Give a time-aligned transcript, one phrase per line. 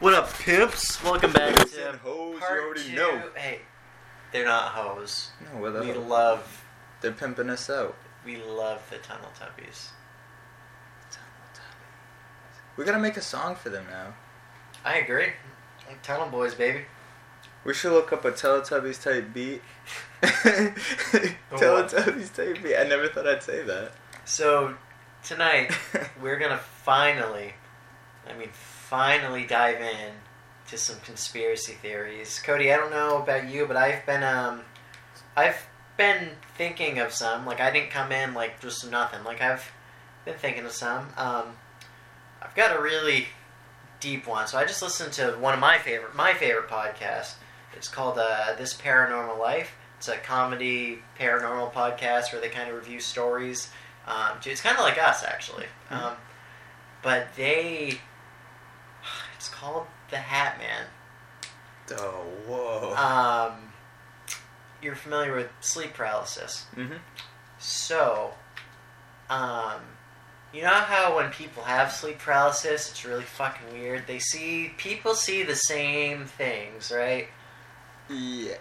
[0.00, 1.02] What up, pimps?
[1.02, 2.94] Welcome back Pimps to and hoes, you part already two.
[2.96, 3.22] know.
[3.34, 3.60] Hey,
[4.32, 5.30] they're not hoes.
[5.40, 6.64] No, what We love,
[7.00, 7.96] They're pimping us out.
[8.24, 9.90] we love the Tunnel Tuppies.
[12.76, 14.14] We gotta make a song for them now.
[14.84, 15.28] I agree.
[16.02, 16.80] Tunnel Boys, baby.
[17.64, 19.62] We should look up a Teletubbies type beat.
[21.52, 22.76] Teletubbies type beat.
[22.76, 23.92] I never thought I'd say that.
[24.24, 24.74] So
[25.22, 25.72] tonight
[26.20, 27.54] we're gonna finally,
[28.28, 28.48] I mean,
[28.88, 30.12] finally dive in
[30.68, 32.40] to some conspiracy theories.
[32.44, 34.62] Cody, I don't know about you, but I've been um,
[35.36, 37.46] I've been thinking of some.
[37.46, 39.24] Like I didn't come in like just nothing.
[39.24, 39.70] Like I've
[40.24, 41.08] been thinking of some.
[41.16, 41.56] Um,
[42.42, 43.26] I've got a really
[44.00, 44.46] deep one.
[44.46, 47.34] So I just listened to one of my favorite my favorite podcasts.
[47.76, 49.72] It's called uh, This Paranormal Life.
[49.98, 53.70] It's a comedy paranormal podcast where they kind of review stories.
[54.06, 55.66] Um, it's kind of like us, actually.
[55.90, 55.96] Mhm.
[55.96, 56.16] Um,
[57.02, 58.00] but they,
[59.44, 61.98] it's called The Hat Man.
[61.98, 62.94] Oh, whoa.
[62.96, 63.72] Um,
[64.80, 66.64] you're familiar with sleep paralysis.
[66.74, 66.94] mm-hmm.
[67.58, 68.32] So,
[69.28, 69.80] um,
[70.54, 74.06] you know how when people have sleep paralysis, it's really fucking weird.
[74.06, 77.28] They see people see the same things, right?
[78.08, 78.54] Yeah.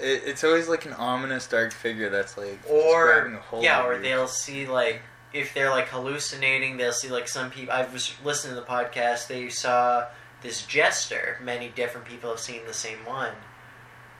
[0.00, 4.66] It, it's always like an ominous dark figure that's like Or yeah, or they'll see
[4.66, 5.00] like
[5.32, 7.72] if they're like hallucinating, they'll see like some people.
[7.72, 9.28] I was listening to the podcast.
[9.28, 10.06] They saw
[10.44, 11.40] this jester.
[11.42, 13.32] Many different people have seen the same one.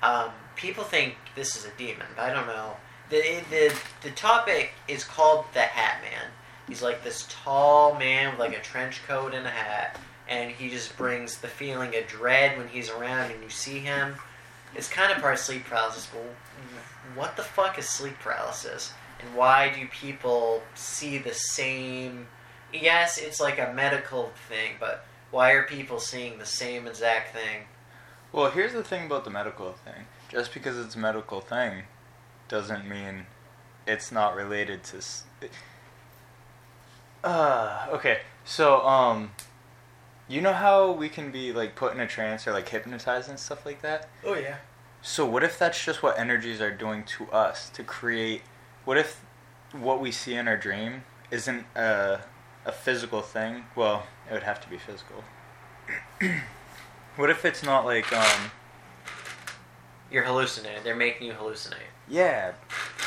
[0.03, 2.77] Um, people think this is a demon, but I don't know.
[3.11, 6.31] The, the the topic is called the Hat Man.
[6.67, 10.71] He's like this tall man with like a trench coat and a hat, and he
[10.71, 14.15] just brings the feeling of dread when he's around and you see him.
[14.75, 16.25] It's kind of part of sleep paralysis, but
[17.15, 18.93] what the fuck is sleep paralysis?
[19.21, 22.27] And why do people see the same?
[22.73, 27.65] Yes, it's like a medical thing, but why are people seeing the same exact thing?
[28.33, 30.07] Well, here's the thing about the medical thing.
[30.29, 31.83] Just because it's a medical thing
[32.49, 33.27] doesn't mean
[33.87, 34.99] it's not related to.
[34.99, 35.25] s-
[37.23, 38.21] Uh, okay.
[38.45, 39.33] So, um,
[40.29, 43.39] you know how we can be like put in a trance or like hypnotized and
[43.39, 44.09] stuff like that?
[44.25, 44.57] Oh yeah.
[45.03, 48.43] So, what if that's just what energies are doing to us to create?
[48.85, 49.21] What if
[49.73, 52.21] what we see in our dream isn't a,
[52.65, 53.65] a physical thing?
[53.75, 55.25] Well, it would have to be physical.
[57.17, 58.51] what if it's not like, um,
[60.11, 60.83] You're hallucinating.
[60.85, 61.75] They're making you hallucinate.
[62.09, 62.53] Yeah,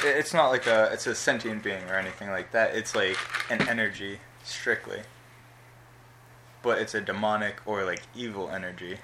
[0.04, 2.76] i- it's not like a it's a sentient being or anything like that.
[2.76, 3.18] It's like
[3.50, 5.02] an energy strictly.
[6.64, 9.00] But it's a demonic or like evil energy.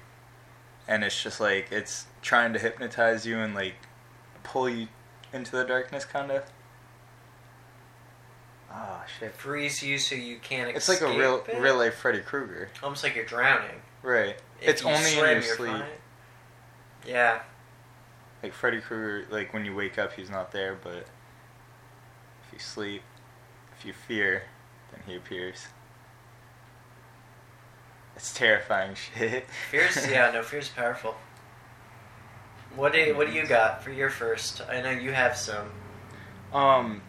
[0.88, 3.74] And it's just like it's trying to hypnotize you and like
[4.42, 4.88] pull you
[5.32, 6.42] into the darkness kind of.
[8.76, 9.32] Ah, shit.
[9.34, 11.58] Freeze you so you can't It's like a real it.
[11.60, 12.68] real life Freddy Krueger.
[12.82, 13.80] Almost like you're drowning.
[14.02, 14.36] Right.
[14.60, 15.70] If it's only in your sleep.
[15.70, 15.84] fine.
[17.06, 17.40] Yeah.
[18.42, 21.06] Like Freddy Krueger, like when you wake up, he's not there, but
[22.46, 23.02] if you sleep,
[23.78, 24.42] if you fear,
[24.90, 25.68] then he appears.
[28.16, 29.46] It's terrifying shit.
[29.70, 31.14] Fear's yeah, no, fear's powerful.
[32.76, 34.60] What do you, what do you got for your first?
[34.68, 35.70] I know you have some
[36.52, 37.02] Um,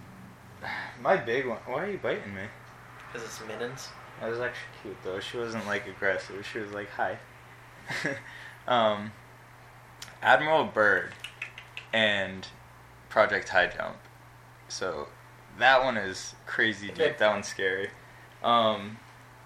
[1.02, 1.60] my big one.
[1.66, 2.42] Why are you biting me?
[3.12, 3.90] because it's mittens.
[4.20, 5.20] That was actually cute though.
[5.20, 6.46] She wasn't like aggressive.
[6.52, 7.18] She was like, "Hi."
[8.68, 9.12] um,
[10.22, 11.14] Admiral Byrd
[11.94, 12.48] and
[13.10, 13.98] Project High Jump.
[14.68, 15.08] So
[15.60, 17.10] that one is crazy Okay.
[17.10, 17.18] deep.
[17.20, 17.90] That one's scary.
[18.44, 19.00] Um,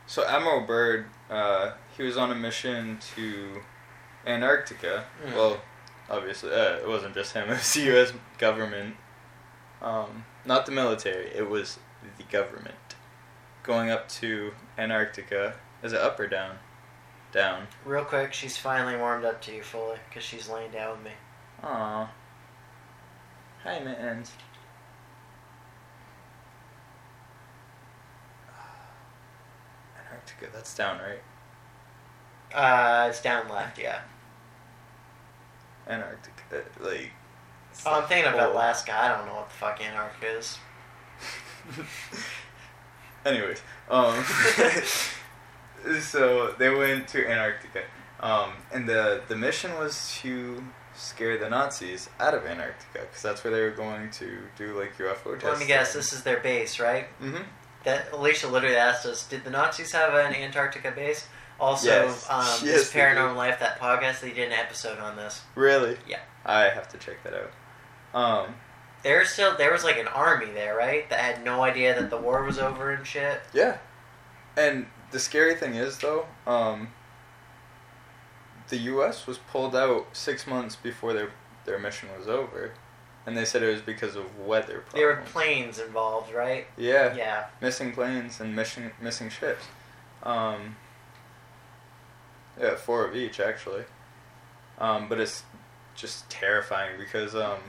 [0.07, 3.61] so Admiral Byrd, uh, he was on a mission to
[4.25, 5.05] Antarctica.
[5.25, 5.35] Mm.
[5.35, 5.61] Well,
[6.09, 7.45] obviously, uh, it wasn't just him.
[7.49, 8.13] It was the U.S.
[8.37, 8.95] government.
[9.81, 11.31] Um, not the military.
[11.33, 11.79] It was
[12.17, 12.75] the government
[13.63, 15.55] going up to Antarctica.
[15.83, 16.57] Is it up or down?
[17.31, 17.67] Down.
[17.85, 21.11] Real quick, she's finally warmed up to you fully because she's laying down with me.
[21.63, 22.09] Aw.
[23.63, 24.31] Hi, mittens.
[29.99, 31.21] Antarctica, that's down, right?
[32.53, 34.01] Uh, it's down left, yeah.
[35.87, 37.11] Antarctica, like.
[37.85, 38.39] Oh, I'm thinking of.
[38.39, 38.93] Alaska.
[38.97, 40.57] I don't know what the fuck Antarctica is.
[43.25, 44.23] Anyways, um,
[46.01, 47.83] so they went to Antarctica,
[48.21, 50.63] um, and the the mission was to
[50.95, 54.97] scare the Nazis out of Antarctica because that's where they were going to do like
[54.97, 55.43] UFO tests.
[55.45, 55.93] Let me guess.
[55.93, 57.07] This is their base, right?
[57.21, 57.43] Mm-hmm.
[57.83, 61.27] That Alicia literally asked us, "Did the Nazis have an Antarctica base?"
[61.59, 62.25] Also, Yes.
[62.29, 63.35] um, Yes, this Paranormal.
[63.35, 65.41] Life, that podcast, they did an episode on this.
[65.55, 65.97] Really?
[66.07, 66.19] Yeah.
[66.45, 67.51] I have to check that out.
[68.13, 68.55] Um,
[69.03, 71.09] There's still there was like an army there, right?
[71.09, 73.41] That had no idea that the war was over and shit.
[73.53, 73.77] yeah.
[74.57, 76.89] And the scary thing is though, um,
[78.69, 79.25] the U.S.
[79.25, 81.29] was pulled out six months before their
[81.65, 82.71] their mission was over,
[83.25, 84.93] and they said it was because of weather problems.
[84.93, 86.67] There were planes involved, right?
[86.77, 87.45] Yeah, Yeah.
[87.61, 89.63] missing planes and missing missing ships.
[90.23, 90.75] Um,
[92.59, 93.83] yeah, four of each actually.
[94.79, 95.43] Um, but it's
[95.95, 97.59] just terrifying because um,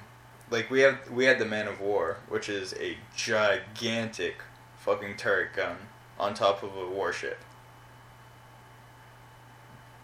[0.51, 4.43] like we have we had the Man of War, which is a gigantic
[4.77, 5.77] fucking turret gun
[6.19, 7.39] on top of a warship.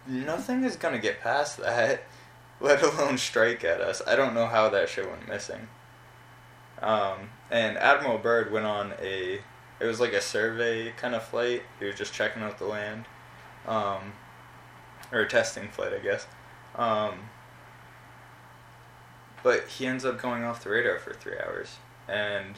[0.06, 2.04] Nothing is gonna get past that,
[2.60, 4.00] let alone strike at us.
[4.06, 5.68] I don't know how that shit went missing.
[6.80, 9.40] Um, and Admiral Byrd went on a
[9.78, 11.62] it was like a survey kind of flight.
[11.78, 13.04] He was just checking out the land,
[13.66, 14.12] um,
[15.12, 16.26] or a testing flight, I guess.
[16.76, 17.28] Um,
[19.46, 21.76] but he ends up going off the radar for three hours,
[22.08, 22.56] and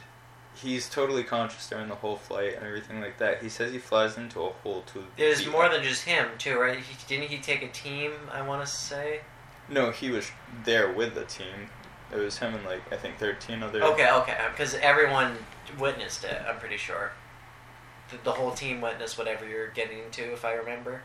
[0.54, 3.42] he's totally conscious during the whole flight and everything like that.
[3.42, 5.04] He says he flies into a hole to.
[5.18, 6.78] It was more than just him, too, right?
[6.78, 9.20] He, didn't he take a team, I want to say?
[9.68, 10.30] No, he was
[10.64, 11.68] there with the team.
[12.10, 13.82] It was him and like I think thirteen other.
[13.82, 14.38] Okay, okay.
[14.50, 15.36] Because everyone
[15.78, 17.12] witnessed it, I'm pretty sure.
[18.08, 21.02] The, the whole team witnessed whatever you're getting into, if I remember.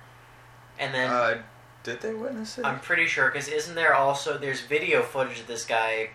[0.80, 1.42] And then Uh,
[1.84, 2.66] did they witness it?
[2.66, 6.10] I'm pretty sure, because isn't there also, there's video footage of this guy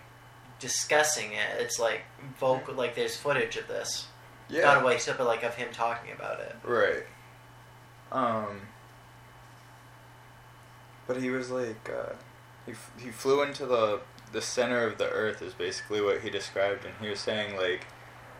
[0.58, 1.60] discussing it.
[1.60, 2.02] It's like
[2.40, 4.06] vocal, like there's footage of this.
[4.48, 4.62] yeah.
[4.62, 6.56] Not away, but like of him talking about it.
[6.64, 7.04] Right.
[8.10, 8.62] Um.
[11.06, 12.12] But he was like, uh,
[12.66, 14.00] he f- he flew into the
[14.32, 17.86] the center of the earth is basically what he described, and he was saying like,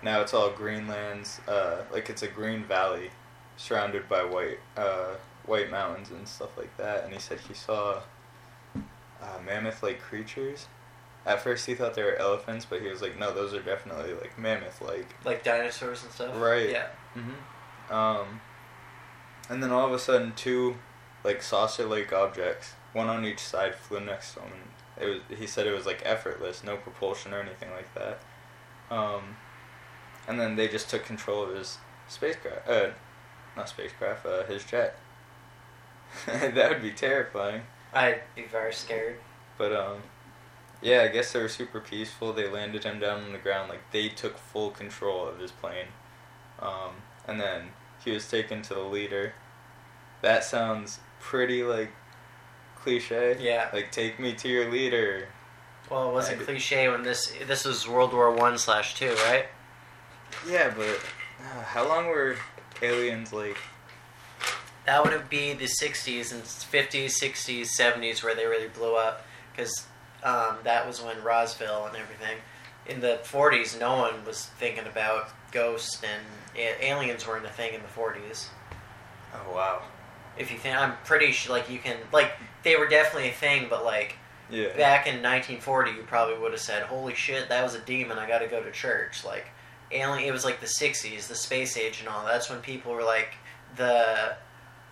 [0.02, 3.10] now it's all greenlands, uh, like it's a green valley,
[3.56, 5.14] surrounded by white uh
[5.48, 8.00] white mountains and stuff like that, and he said he saw,
[8.74, 10.66] uh, mammoth like creatures.
[11.26, 14.14] At first he thought they were elephants, but he was like, no, those are definitely
[14.14, 15.14] like mammoth like.
[15.24, 16.40] Like dinosaurs and stuff.
[16.40, 16.70] Right.
[16.70, 16.86] Yeah.
[17.16, 17.92] Mm-hmm.
[17.92, 18.40] Um,
[19.50, 20.76] and then all of a sudden, two
[21.24, 24.52] like saucer-like objects, one on each side, flew next to him.
[24.96, 28.20] And it was he said it was like effortless, no propulsion or anything like that.
[28.90, 29.36] Um,
[30.26, 31.78] and then they just took control of his
[32.08, 32.68] spacecraft.
[32.68, 32.90] Uh,
[33.56, 34.24] not spacecraft.
[34.24, 34.96] Uh, his jet.
[36.26, 37.62] that would be terrifying.
[37.92, 39.18] I'd be very scared.
[39.56, 39.98] But um,
[40.82, 42.32] yeah, I guess they were super peaceful.
[42.32, 43.68] They landed him down on the ground.
[43.68, 45.86] Like they took full control of his plane.
[46.60, 46.92] Um,
[47.26, 47.68] and then
[48.04, 49.34] he was taken to the leader.
[50.22, 51.90] That sounds pretty like
[52.76, 53.36] cliche.
[53.40, 53.68] Yeah.
[53.72, 55.28] Like take me to your leader.
[55.90, 59.46] Well, it wasn't I- cliche when this this was World War One slash two, right?
[60.46, 62.36] Yeah, but uh, how long were
[62.82, 63.56] aliens like?
[64.88, 69.86] That would be the '60s and '50s, '60s, '70s where they really blew up, because
[70.24, 72.38] um, that was when Roswell and everything.
[72.86, 76.22] In the '40s, no one was thinking about ghosts and
[76.56, 78.46] a- aliens weren't a thing in the '40s.
[79.34, 79.82] Oh wow.
[80.38, 82.32] If you think, I'm pretty sure, like you can, like
[82.62, 84.14] they were definitely a thing, but like
[84.48, 84.74] Yeah.
[84.74, 88.18] back in 1940, you probably would have said, "Holy shit, that was a demon!
[88.18, 89.48] I got to go to church." Like,
[89.92, 90.26] alien.
[90.26, 92.24] It was like the 60s, the space age, and all.
[92.24, 93.34] That's when people were like
[93.76, 94.34] the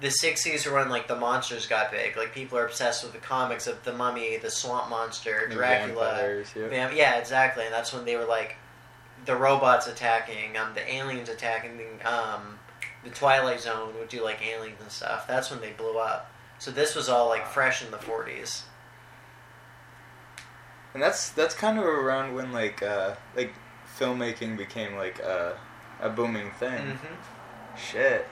[0.01, 2.17] the 60s were when like the monsters got big.
[2.17, 6.43] Like people are obsessed with the comics of the Mummy, the Swamp Monster, Dracula.
[6.55, 6.63] yeah.
[6.69, 7.65] Vam- yeah, exactly.
[7.65, 8.57] And that's when they were like
[9.25, 12.59] the robots attacking, um, the aliens attacking, um,
[13.05, 15.27] the Twilight Zone would do like aliens and stuff.
[15.27, 16.31] That's when they blew up.
[16.59, 18.63] So this was all like fresh in the 40s.
[20.95, 23.53] And that's that's kind of around when like uh like
[23.99, 25.59] filmmaking became like a
[26.01, 26.71] a booming thing.
[26.83, 27.77] Mm-hmm.
[27.79, 28.27] Shit.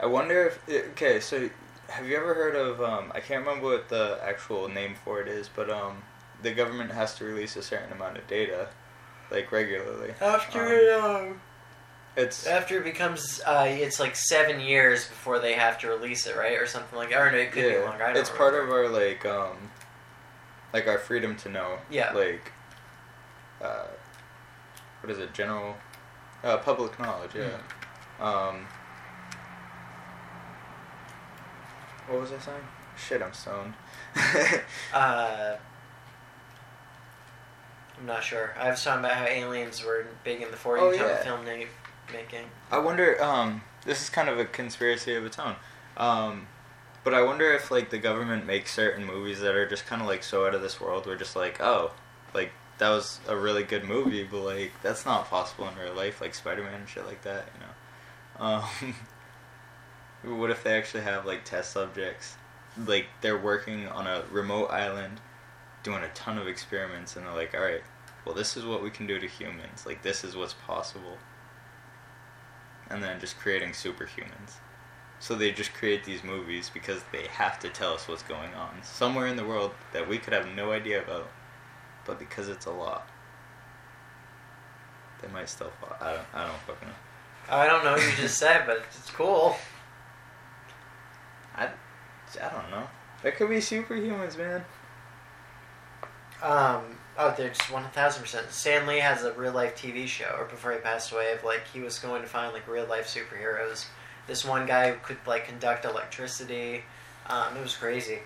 [0.00, 1.48] I wonder if okay, so
[1.88, 5.28] have you ever heard of um I can't remember what the actual name for it
[5.28, 6.02] is, but um
[6.42, 8.68] the government has to release a certain amount of data
[9.30, 10.14] like regularly.
[10.20, 11.40] After um,
[12.16, 16.36] It's after it becomes, uh, it's like seven years before they have to release it,
[16.36, 17.12] right, or something like.
[17.14, 18.04] Or no, it could be yeah, longer.
[18.04, 19.56] I don't it's part of our like um
[20.72, 21.78] like our freedom to know.
[21.90, 22.12] Yeah.
[22.12, 22.52] Like
[23.62, 23.86] uh
[25.00, 25.32] what is it?
[25.32, 25.76] General
[26.42, 27.58] uh public knowledge, yeah.
[28.20, 28.24] Mm.
[28.24, 28.66] Um
[32.08, 32.60] What was I saying?
[32.96, 33.74] Shit, I'm stoned.
[34.92, 35.56] Uh,
[37.98, 38.54] I'm not sure.
[38.58, 41.22] I was talking about how aliens were big in the 40s Oh, on yeah.
[41.22, 42.44] film making.
[42.70, 43.22] I wonder.
[43.22, 45.56] Um, this is kind of a conspiracy of its own.
[45.96, 46.46] Um,
[47.04, 50.08] but I wonder if like the government makes certain movies that are just kind of
[50.08, 51.06] like so out of this world.
[51.06, 51.90] We're just like, oh,
[52.34, 56.20] like that was a really good movie, but like that's not possible in real life,
[56.20, 57.48] like Spider Man and shit like that.
[57.54, 58.46] You know.
[58.46, 58.94] Um,
[60.24, 62.36] what if they actually have like test subjects?
[62.86, 65.20] Like they're working on a remote island,
[65.82, 67.82] doing a ton of experiments, and they're like, all right,
[68.24, 69.86] well, this is what we can do to humans.
[69.86, 71.18] Like this is what's possible
[72.90, 74.56] and then just creating superhumans.
[75.20, 78.82] So they just create these movies because they have to tell us what's going on
[78.82, 81.28] somewhere in the world that we could have no idea about,
[82.04, 83.02] but because it's a law,
[85.20, 85.96] they might still fall.
[86.00, 86.26] I don't.
[86.32, 86.94] I don't fucking know.
[87.50, 89.56] I don't know what you just said, but it's cool.
[91.58, 91.68] I,
[92.42, 92.86] I don't know.
[93.22, 94.64] There could be superhumans, man.
[96.42, 96.82] Um,
[97.18, 98.50] oh, there's one thousand percent.
[98.50, 101.66] Stan Lee has a real life TV show, or before he passed away, of like
[101.72, 103.86] he was going to find like real life superheroes.
[104.26, 106.84] This one guy could like conduct electricity.
[107.26, 108.20] Um, it was crazy.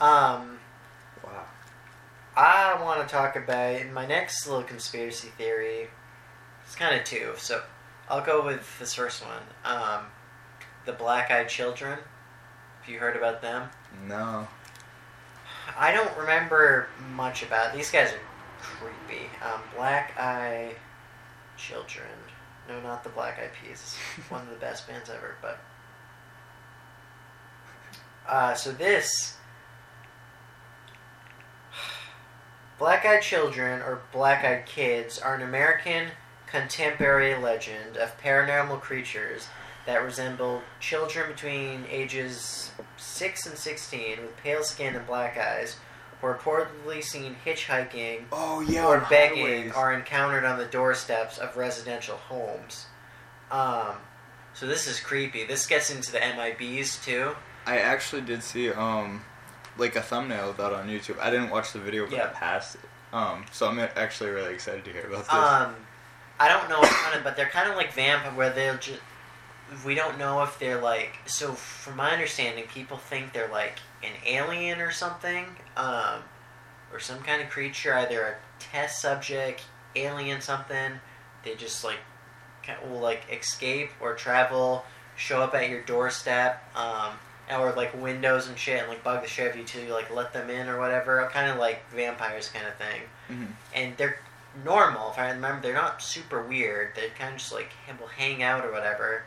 [0.00, 0.58] Um,
[1.24, 1.44] Wow.
[2.36, 5.88] I want to talk about my next little conspiracy theory.
[6.64, 7.62] It's kind of two, so
[8.08, 9.42] I'll go with this first one.
[9.64, 10.06] Um,
[10.84, 11.98] the Black Eyed Children.
[12.80, 13.68] Have you heard about them?
[14.06, 14.46] No.
[15.78, 18.20] I don't remember much about these guys are
[18.60, 19.26] creepy.
[19.44, 20.74] Um, Black Eye
[21.56, 22.06] Children.
[22.68, 23.96] No, not the Black Eyed Peas.
[24.28, 25.58] One of the best bands ever, but.
[28.28, 29.36] Uh, so this.
[32.78, 36.08] Black Eyed Children, or Black Eyed Kids, are an American
[36.46, 39.48] contemporary legend of paranormal creatures
[39.86, 45.76] that resemble children between ages 6 and 16 with pale skin and black eyes
[46.20, 48.86] who are reportedly seen hitchhiking Oh yeah.
[48.86, 49.72] or begging highways.
[49.72, 52.86] are encountered on the doorsteps of residential homes.
[53.50, 53.96] Um,
[54.54, 55.44] so this is creepy.
[55.44, 57.34] This gets into the MIBs too.
[57.66, 59.22] I actually did see um,
[59.76, 61.18] like a thumbnail of that on YouTube.
[61.20, 62.24] I didn't watch the video, but Yeah.
[62.24, 62.80] I passed it.
[63.12, 65.32] Um, so I'm actually really excited to hear about this.
[65.32, 65.74] Um,
[66.40, 68.98] I don't know, kind of, but they're kind of like vampire, where they'll just.
[69.84, 71.18] We don't know if they're like.
[71.26, 76.20] So, from my understanding, people think they're like an alien or something, um,
[76.92, 79.64] or some kind of creature, either a test subject,
[79.96, 81.00] alien, something.
[81.44, 81.98] They just like
[82.88, 84.84] will like escape or travel,
[85.16, 87.12] show up at your doorstep, um,
[87.50, 89.92] or like windows and shit, and like bug the shit out of you till you
[89.92, 91.28] like let them in or whatever.
[91.32, 93.48] Kind of like vampires, kind of thing Mhm.
[93.74, 94.18] and they're
[94.64, 95.10] normal.
[95.10, 96.94] If I remember, they're not super weird.
[96.94, 99.24] They kind of just like will hang out or whatever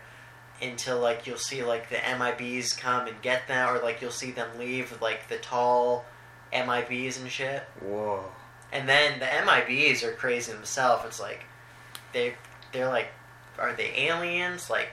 [0.62, 4.32] until like you'll see like the MIBs come and get them, or like you'll see
[4.32, 6.06] them leave with like the tall
[6.54, 7.64] MIBs and shit.
[7.82, 8.24] Whoa.
[8.72, 11.06] And then the MIBs are crazy themselves.
[11.06, 11.46] It's like
[12.14, 12.34] they
[12.72, 13.10] they're like
[13.58, 14.70] are they aliens?
[14.70, 14.90] Like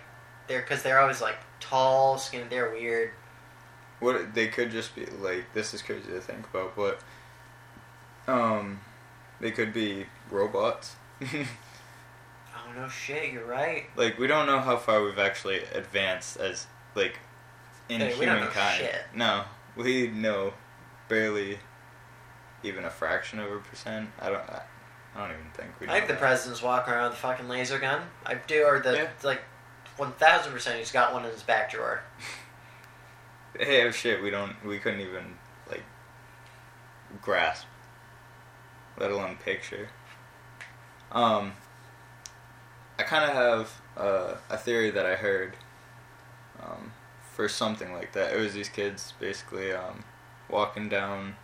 [0.47, 2.47] they're because they're always like tall, skin.
[2.49, 3.11] They're weird.
[4.01, 5.53] What they could just be like.
[5.55, 7.01] This is crazy to think about, but
[8.27, 8.81] um,
[9.41, 10.97] they could be robots.
[12.77, 13.33] No shit!
[13.33, 13.85] You're right.
[13.97, 17.19] like we don't know how far we've actually advanced as like
[17.89, 18.89] in Hey, we don't know humankind.
[19.15, 19.45] No,
[19.77, 20.55] we know
[21.09, 21.59] barely
[22.63, 24.09] even a fraction of a percent.
[24.21, 24.39] I don't.
[24.49, 24.63] I,
[25.15, 25.87] I don't even think we.
[25.89, 26.19] I think the that.
[26.21, 28.03] president's walking around with a fucking laser gun.
[28.27, 29.09] I do, or the Yeah.
[29.23, 29.43] like,
[29.97, 30.79] one thousand percent.
[30.79, 32.03] He's got one in his back drawer.
[33.57, 34.57] Hey, oh shit, we don't.
[34.65, 35.37] We couldn't even
[35.71, 35.85] like
[37.23, 37.67] grasp,
[38.99, 39.91] let alone picture.
[41.13, 41.53] Um,
[42.99, 45.57] I kind of have uh, a theory that I heard
[46.63, 46.93] um,
[47.35, 48.33] for something like that.
[48.33, 50.05] It was these kids basically um,
[50.49, 51.37] walking down,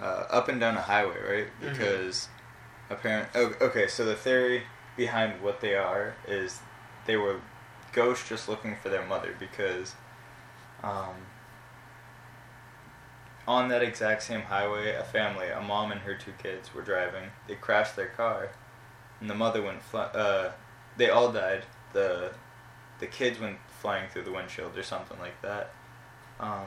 [0.00, 1.46] uh, up and down a highway, right?
[1.60, 1.72] Mhm.
[1.72, 2.28] Because
[2.88, 3.28] apparent.
[3.34, 4.64] Oh, okay, so the theory
[4.96, 6.60] behind what they are is
[7.06, 7.40] they were
[7.92, 9.94] ghosts just looking for their mother because
[10.82, 11.14] um,
[13.46, 17.30] on that exact same highway, a family, a mom and her two kids, were driving.
[17.46, 18.50] They crashed their car,
[19.20, 19.82] and the mother went.
[19.82, 20.52] Fly- uh,
[20.96, 21.64] they all died.
[21.92, 22.32] the
[22.98, 25.72] The kids went flying through the windshield or something like that.
[26.38, 26.66] Um,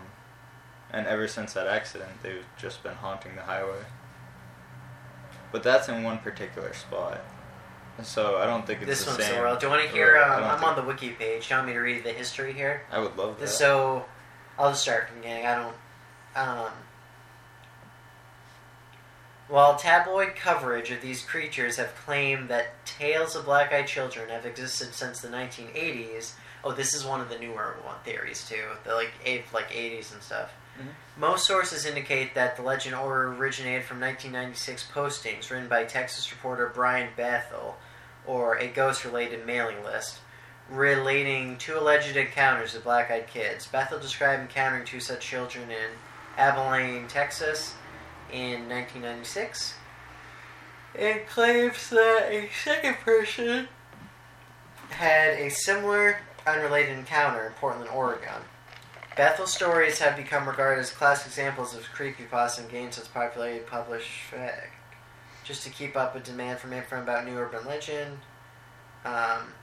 [0.92, 3.84] and ever since that accident, they've just been haunting the highway.
[5.52, 7.22] But that's in one particular spot.
[8.02, 9.30] So I don't think it's this the one's same.
[9.34, 9.60] somewhere else.
[9.60, 10.18] Do you want to hear?
[10.18, 11.48] Um, I'm think- on the wiki page.
[11.48, 12.82] Do you want me to read the history here?
[12.92, 13.48] I would love that.
[13.50, 14.06] So,
[14.58, 15.46] I'll just start from the beginning.
[15.46, 15.76] I don't.
[16.36, 16.72] Um,
[19.48, 24.94] while tabloid coverage of these creatures have claimed that tales of black-eyed children have existed
[24.94, 26.34] since the 1980s,
[26.64, 28.64] oh, this is one of the newer one theories too.
[28.84, 30.52] The like eight, like 80s and stuff.
[30.80, 30.88] Mhm.
[31.18, 37.10] Most sources indicate that the legend originated from 1996 postings written by Texas reporter Brian
[37.16, 37.78] Bethel,
[38.26, 40.20] or a ghost-related mailing list
[40.70, 43.68] relating two alleged encounters of black-eyed kids.
[43.68, 45.92] Bethel described encountering two such children in
[46.38, 47.74] Abilene, Texas,
[48.34, 49.76] in 1996
[50.96, 53.68] it claims that a second person
[54.90, 58.42] had a similar unrelated encounter in Portland, Oregon.
[59.16, 64.10] Bethel stories have become regarded as classic examples of creepypasta and gained such popularity published.
[65.44, 68.20] Just to keep up with demand from info about new urban legend.
[69.04, 69.54] Um,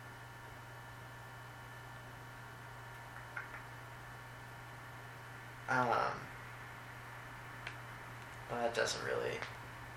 [5.68, 5.86] um,
[8.50, 9.36] well, that doesn't really.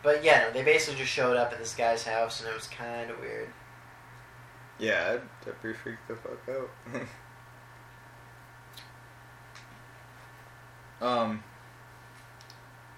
[0.01, 2.67] But yeah, no, they basically just showed up at this guy's house, and it was
[2.67, 3.49] kind of weird.
[4.79, 6.69] Yeah, I'd, I'd be freaked the fuck out.
[11.01, 11.43] um.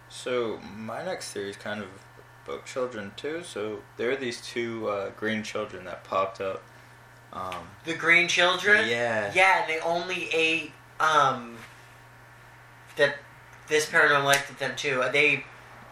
[0.10, 1.88] So my next theory is kind of
[2.48, 3.44] about children too.
[3.44, 6.64] So there are these two uh, green children that popped up.
[7.34, 8.88] Um, The green children.
[8.88, 9.32] yeah.
[9.36, 11.58] Yeah, and they only ate um.
[12.96, 13.18] That
[13.68, 15.02] this paranormal life did them too.
[15.04, 15.46] Uh, They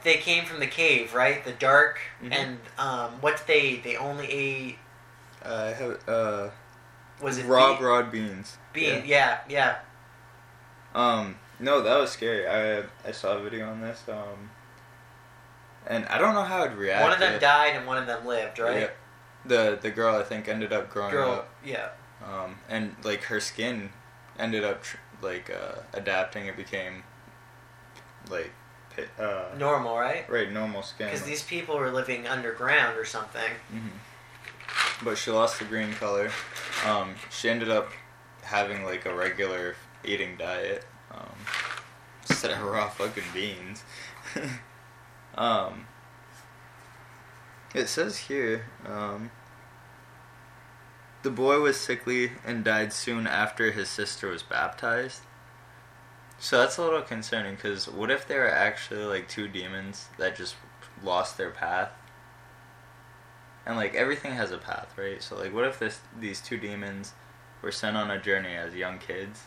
[0.03, 1.43] they came from the cave, right?
[1.45, 2.31] The dark Mhm.
[2.33, 3.21] and um.
[3.21, 4.77] What they they only ate
[5.43, 6.49] have uh,
[7.21, 7.77] was it raw bean?
[7.81, 8.57] broad beans.
[8.73, 9.03] bean?
[9.05, 9.77] Yeah, yeah.
[10.95, 12.47] Um, no, that was scary.
[12.47, 14.01] I I saw a video on this.
[14.07, 14.51] Um,
[15.87, 17.03] and I don't know how I'd react.
[17.03, 18.81] One of them if- died and one of them lived, right?
[18.81, 18.89] Yeah.
[19.45, 21.49] The the girl I think ended up growing Girl, up.
[21.63, 21.89] yeah.
[22.25, 23.91] Um, and like her skin
[24.39, 26.45] ended up tr- like uh, adapting.
[26.47, 27.03] It became
[28.29, 28.51] like
[29.19, 30.29] uh, Normal, right?
[30.29, 31.07] right normal skin.
[31.07, 33.51] Because these people were living underground or something.
[33.71, 33.87] hmm
[35.03, 36.31] But she lost the green color.
[36.85, 37.91] Um, she ended up
[38.43, 41.35] having like a regular eating diet um,
[42.29, 43.83] instead of raw fucking beans.
[45.35, 45.87] um,
[47.73, 49.31] it says here um,
[51.23, 55.21] the boy was sickly and died soon after his sister was baptized.
[56.43, 60.35] So that's a little concerning because what if they were actually like two demons that
[60.35, 60.55] just
[61.01, 61.93] lost their path
[63.65, 65.23] and like everything has a path, right?
[65.23, 67.13] So like, what if this these two demons
[67.61, 69.43] were sent on a journey as young kids,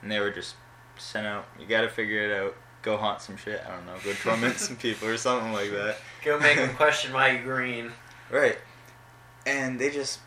[0.00, 0.54] and they were just
[0.96, 1.44] sent out?
[1.60, 2.56] You got to figure it out.
[2.80, 3.62] Go haunt some shit.
[3.68, 3.96] I don't know.
[4.02, 5.98] Go torment some people or something like that.
[6.24, 7.92] Go make them question why you green.
[8.30, 8.56] Right.
[9.44, 10.20] And they just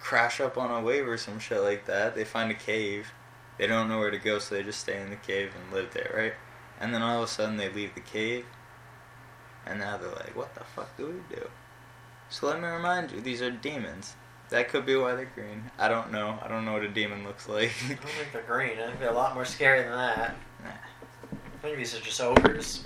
[0.00, 2.14] crash up on a wave or some shit like that.
[2.14, 3.10] They find a cave.
[3.58, 5.92] They don't know where to go, so they just stay in the cave and live
[5.92, 6.34] there, right?
[6.80, 8.46] And then all of a sudden they leave the cave,
[9.66, 11.48] and now they're like, what the fuck do we do?
[12.30, 14.14] So let me remind you, these are demons.
[14.50, 15.70] That could be why they're green.
[15.78, 16.38] I don't know.
[16.42, 17.72] I don't know what a demon looks like.
[17.84, 18.78] I don't think they're green.
[18.78, 20.36] I think they're a lot more scary than that.
[20.62, 20.70] Nah.
[20.70, 22.84] I think these are just ogres.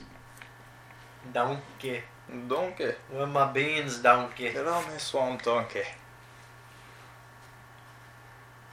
[1.33, 2.01] Donkey.
[2.49, 2.93] Donkey.
[3.11, 4.51] Where my beans, donkey?
[4.53, 5.83] Get on me, swamp donkey.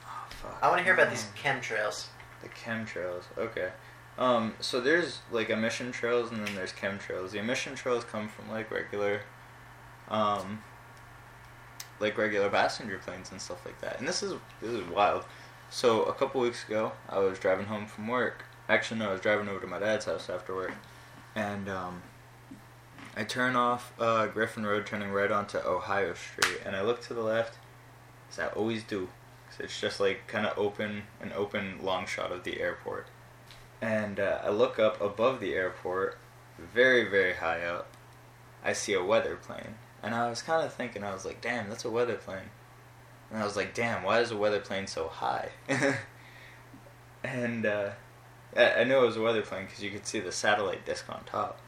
[0.05, 0.48] Oh, fuck.
[0.61, 2.07] I want to hear about these chemtrails.
[2.41, 3.23] The chemtrails.
[3.37, 3.69] Okay.
[4.17, 7.31] Um, so there's like emission trails and then there's chemtrails.
[7.31, 9.21] The emission trails come from like regular,
[10.09, 10.61] um,
[11.99, 13.99] like regular passenger planes and stuff like that.
[13.99, 15.23] And this is this is wild.
[15.69, 18.43] So a couple weeks ago, I was driving home from work.
[18.67, 20.73] Actually, no, I was driving over to my dad's house after work,
[21.35, 22.01] and um,
[23.15, 27.13] I turn off uh, Griffin Road, turning right onto Ohio Street, and I look to
[27.13, 27.57] the left,
[28.31, 29.09] as I always do.
[29.49, 33.07] 'Cause it's just like kind of open, an open long shot of the airport.
[33.81, 36.17] And uh, I look up above the airport,
[36.57, 37.87] very, very high up.
[38.63, 39.75] I see a weather plane.
[40.03, 42.49] And I was kind of thinking, I was like, damn, that's a weather plane.
[43.29, 45.49] And I was like, damn, why is a weather plane so high?
[47.23, 47.91] and uh,
[48.55, 51.05] I, I knew it was a weather plane because you could see the satellite disc
[51.09, 51.59] on top.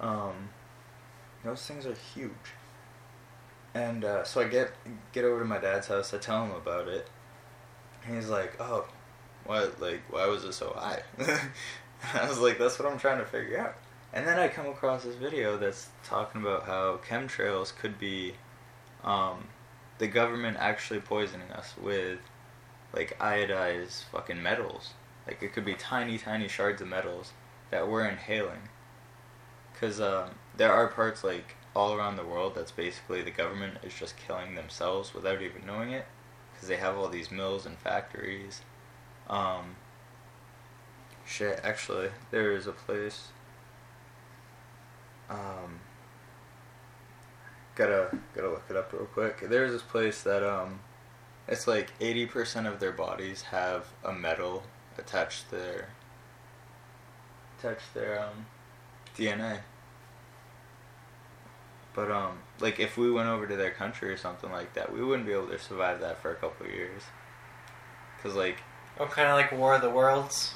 [0.00, 0.50] Um,
[1.44, 2.54] those things are huge.
[3.74, 4.72] And uh, so I get
[5.12, 6.12] get over to my dad's house.
[6.12, 7.08] I tell him about it.
[8.06, 8.86] And he's like, "Oh,
[9.44, 9.80] what?
[9.80, 11.02] Like, why was it so high?"
[12.14, 13.74] I was like, "That's what I'm trying to figure out."
[14.12, 18.34] And then I come across this video that's talking about how chemtrails could be,
[19.04, 19.48] um,
[19.98, 22.18] the government actually poisoning us with,
[22.92, 24.90] like iodized fucking metals.
[25.26, 27.32] Like it could be tiny, tiny shards of metals
[27.70, 28.68] that we're inhaling.
[29.80, 33.94] Cause um, there are parts like all around the world that's basically the government is
[33.94, 36.06] just killing themselves without even knowing it,
[36.62, 38.62] because they have all these mills and factories.
[39.28, 39.74] Um,
[41.26, 43.30] shit, actually, there is a place.
[45.28, 45.80] Um,
[47.74, 49.40] gotta gotta look it up real quick.
[49.40, 50.78] There's this place that um,
[51.48, 54.62] it's like eighty percent of their bodies have a metal
[54.98, 55.88] attached to their
[57.58, 58.46] attached to their um,
[59.18, 59.58] DNA.
[61.94, 65.04] But um, like if we went over to their country or something like that, we
[65.04, 67.02] wouldn't be able to survive that for a couple of years.
[68.22, 68.58] Cause like
[69.00, 70.54] Oh, kind of like War of the Worlds.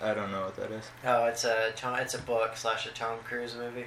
[0.00, 0.84] I don't know what that is.
[1.04, 3.86] Oh, it's a Tom, it's a book slash a Tom Cruise movie.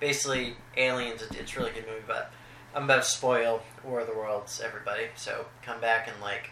[0.00, 1.22] Basically, aliens.
[1.22, 2.32] It's a really good movie, but
[2.74, 5.06] I'm about to spoil War of the Worlds, everybody.
[5.16, 6.50] So come back in like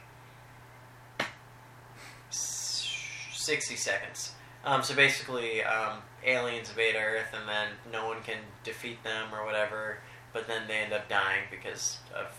[2.31, 4.33] sixty seconds.
[4.64, 9.45] Um, so basically, um, aliens invade Earth, and then no one can defeat them or
[9.45, 9.99] whatever.
[10.33, 12.39] But then they end up dying because of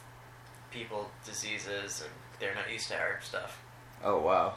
[0.72, 3.62] people diseases, and they're not used to our stuff.
[4.04, 4.56] Oh wow.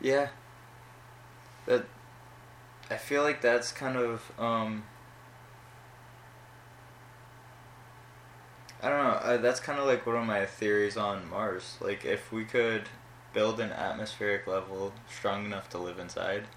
[0.00, 0.28] Yeah.
[1.66, 1.86] That
[2.90, 4.84] I feel like that's kind of um
[8.82, 9.10] I don't know.
[9.10, 11.76] Uh, that's kind of like one of my theories on Mars.
[11.80, 12.84] Like if we could
[13.36, 16.48] build an atmospheric level strong enough to live inside,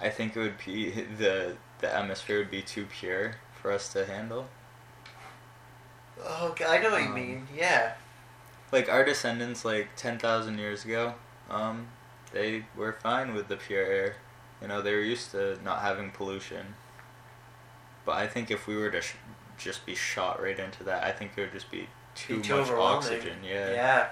[0.00, 4.04] I think it would be the the atmosphere would be too pure for us to
[4.06, 4.48] handle.
[6.22, 7.48] Oh, okay, I know what you Um, mean.
[7.54, 7.94] Yeah.
[8.72, 11.14] Like our descendants, like ten thousand years ago,
[11.50, 11.88] um,
[12.32, 14.16] they were fine with the pure air.
[14.62, 16.74] You know, they were used to not having pollution.
[18.04, 19.16] But I think if we were to sh-
[19.58, 22.56] just be shot right into that, I think it would just be too, Be too
[22.56, 23.38] much oxygen.
[23.44, 23.72] Yeah.
[23.74, 24.08] Yeah.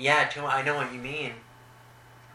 [0.00, 0.24] Yeah.
[0.28, 1.32] Too, I know what you mean.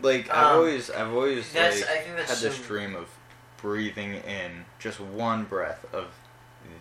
[0.02, 3.10] Like I've Um, always, I've always like I think that's had this so- dream of
[3.58, 6.08] breathing in just one breath of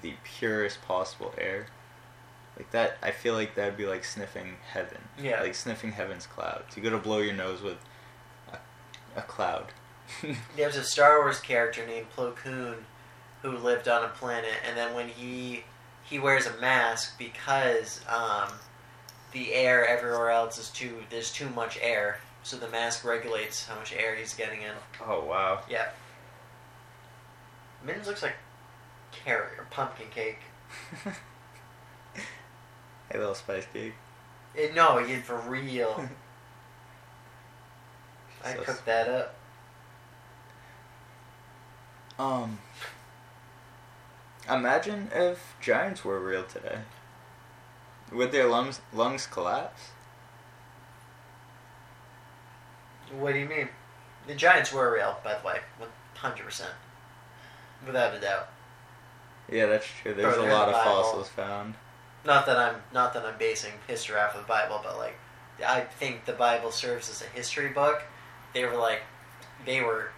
[0.03, 1.66] the purest possible air.
[2.57, 4.99] Like that, I feel like that'd be like sniffing heaven.
[5.20, 5.40] Yeah.
[5.40, 6.77] Like sniffing heaven's clouds.
[6.77, 7.79] You gotta blow your nose with
[8.53, 8.59] a,
[9.16, 9.66] a cloud.
[10.57, 12.77] There's a Star Wars character named Plo Koon
[13.42, 15.64] who lived on a planet, and then when he
[16.03, 18.53] he wears a mask because um,
[19.35, 23.75] the air everywhere else is too there's too much air, so the mask regulates how
[23.77, 24.73] much air he's getting in.
[25.07, 25.61] oh wow.
[25.68, 25.88] Yeah.
[27.85, 28.37] Mittens looks like
[29.12, 30.38] carrot or pumpkin cake.
[32.14, 33.92] hey, little spice cake.
[34.57, 36.09] Eh, no, you for real.
[38.44, 39.35] I So- cooked that up.
[42.18, 42.59] Um.
[44.49, 46.79] Imagine if giants were real today.
[48.14, 49.90] Would their lungs lungs collapse?
[53.18, 53.68] What do you mean?
[54.27, 56.70] The Giants were real, by the way, one hundred percent,
[57.85, 58.48] without a doubt.
[59.50, 60.14] Yeah, that's true.
[60.14, 61.03] There's a lot in of Bible.
[61.03, 61.74] fossils found.
[62.24, 65.16] Not that I'm not that I'm basing history off of the Bible, but like
[65.66, 68.03] I think the Bible serves as a history book.
[68.55, 69.03] They were like
[69.66, 70.09] they were,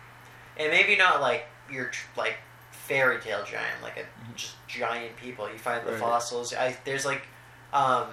[0.57, 2.37] and maybe not like your like
[2.71, 4.37] fairy tale giant, like a Mhm.
[4.37, 5.51] just giant people.
[5.51, 6.01] You find the Right.
[6.01, 6.55] fossils.
[6.55, 7.27] I there's like
[7.77, 8.07] um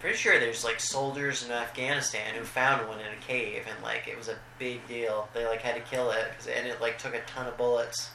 [0.00, 4.06] pretty sure there's like soldiers in Afghanistan who found one in a cave, and like
[4.06, 5.28] it was a big deal.
[5.34, 8.10] They like had to kill it, 'cause- and it like took a ton of bullets.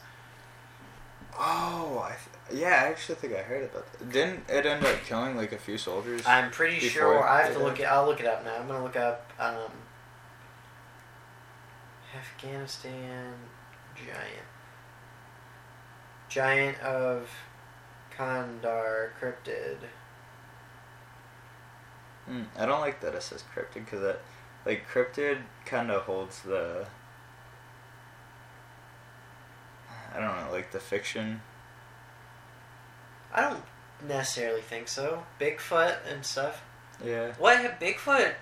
[1.36, 2.10] Oh, I
[2.50, 4.10] th- yeah, I actually think I heard about that.
[4.12, 6.24] Didn't it end up killing like a few soldiers?
[6.26, 7.26] I'm pretty sure.
[7.28, 7.62] I have to did?
[7.64, 7.84] look it.
[7.84, 8.54] I'll look it up now.
[8.54, 9.72] I'm gonna look up um,
[12.16, 13.34] Afghanistan
[13.96, 14.46] giant,
[16.28, 17.28] giant of
[18.16, 19.78] Kandahar cryptid.
[22.28, 24.20] Mm, I don't like that it says cryptid because that,
[24.64, 26.86] like, cryptid kind of holds the.
[30.14, 31.42] I don't know, like the fiction.
[33.32, 33.62] I don't
[34.06, 35.24] necessarily think so.
[35.40, 36.62] Bigfoot and stuff.
[37.04, 37.32] Yeah.
[37.38, 38.34] What have Bigfoot?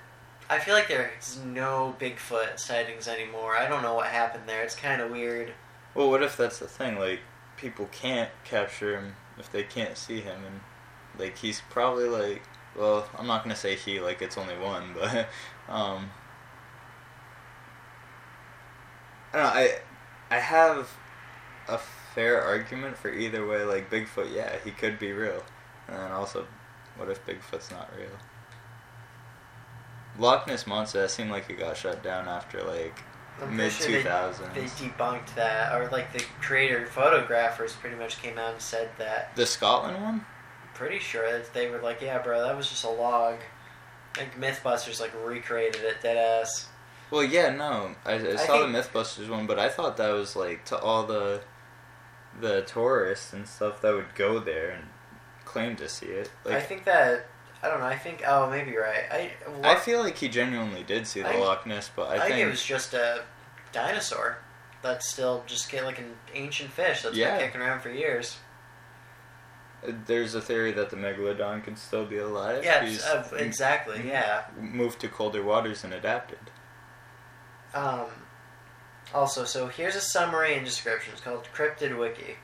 [0.51, 3.57] I feel like there's no Bigfoot sightings anymore.
[3.57, 4.63] I don't know what happened there.
[4.63, 5.55] It's kind of weird.
[5.95, 6.99] Well, what if that's the thing?
[6.99, 7.21] Like,
[7.57, 10.61] people can't capture him if they can't see him, and
[11.19, 12.43] like he's probably like.
[12.77, 15.29] Well, I'm not gonna say he like it's only one, but
[15.69, 16.11] um.
[19.33, 19.61] I don't know.
[19.61, 19.79] I
[20.31, 20.91] I have
[21.69, 21.79] a
[22.15, 23.65] fair argument for either way.
[23.65, 25.43] Like Bigfoot, yeah, he could be real,
[25.89, 26.47] and then also,
[26.97, 28.19] what if Bigfoot's not real?
[30.19, 32.99] Loch Ness monster that seemed like it got shut down after like
[33.51, 34.55] mid two thousands.
[34.55, 39.35] They debunked that, or like the creator photographers pretty much came out and said that.
[39.37, 40.27] The Scotland one.
[40.83, 43.37] Pretty sure that they were like, yeah, bro, that was just a log.
[44.17, 46.67] Like MythBusters like recreated it, dead ass.
[47.13, 50.35] Well, yeah, no, I, I saw think- the MythBusters one, but I thought that was
[50.35, 51.43] like to all the
[52.41, 54.85] the tourists and stuff that would go there and
[55.45, 56.33] claim to see it.
[56.45, 57.27] Like, I think that
[57.63, 57.87] I don't know.
[57.87, 59.05] I think oh maybe you're right.
[59.09, 62.19] I I feel like he genuinely did see the I- Loch Ness, but I, I,
[62.19, 63.23] think, think it was just a
[63.71, 64.39] dinosaur
[64.83, 67.39] that's still just get like an ancient fish that's Yeah.
[67.39, 68.39] been kicking around for years.
[69.87, 72.65] There's a theory that the megalodon could still be alive.
[72.65, 74.01] Yeah, uh, exactly.
[74.01, 74.43] m- Yeah.
[74.59, 76.39] moved to colder waters and adapted.
[77.75, 78.07] Um,
[79.15, 81.13] also, so here's a summary and description.
[81.13, 82.37] It's called Cryptid Wiki.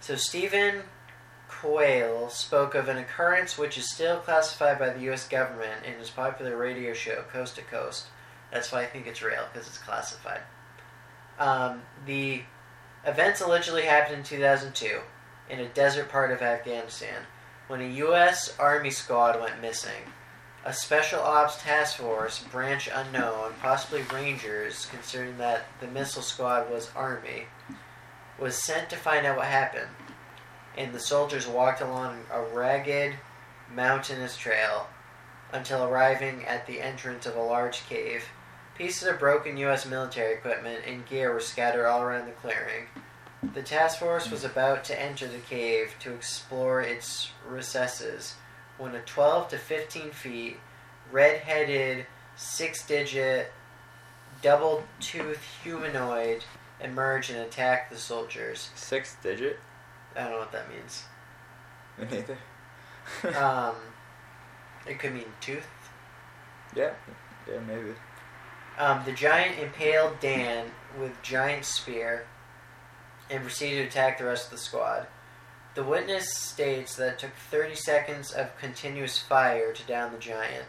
[0.00, 0.82] So Stephen
[1.48, 5.28] Quayle spoke of an occurrence which is still classified by the U.S.
[5.28, 8.06] government in his popular radio show Coast to Coast.
[8.50, 10.40] That's why I think it's real because it's classified.
[11.38, 12.42] Um, the
[13.06, 15.00] events allegedly happened in 2002
[15.48, 17.22] in a desert part of Afghanistan
[17.68, 18.54] when a U.S.
[18.58, 20.12] Army squad went missing.
[20.64, 26.90] A special ops task force, branch unknown, possibly Rangers, considering that the missile squad was
[26.94, 27.46] Army,
[28.38, 29.90] was sent to find out what happened.
[30.76, 33.14] And the soldiers walked along a ragged,
[33.72, 34.88] mountainous trail
[35.52, 38.24] until arriving at the entrance of a large cave.
[38.76, 39.86] Pieces of broken U.S.
[39.86, 42.86] military equipment and gear were scattered all around the clearing.
[43.42, 48.36] The task force was about to enter the cave to explore its recesses
[48.78, 50.58] when a 12 to 15 feet,
[51.10, 53.52] red headed, six digit,
[54.42, 56.44] double toothed humanoid
[56.80, 58.70] emerged and attacked the soldiers.
[58.76, 59.58] Six digit?
[60.16, 61.04] I don't know what that means.
[61.98, 62.38] Me neither.
[63.36, 63.74] Um,
[64.86, 65.66] it could mean tooth.
[66.76, 66.92] yeah,
[67.50, 67.94] yeah, maybe.
[68.78, 70.66] Um, the giant impaled Dan
[71.00, 72.26] with giant spear
[73.32, 75.06] and proceeded to attack the rest of the squad.
[75.74, 80.66] The witness states that it took 30 seconds of continuous fire to down the giant.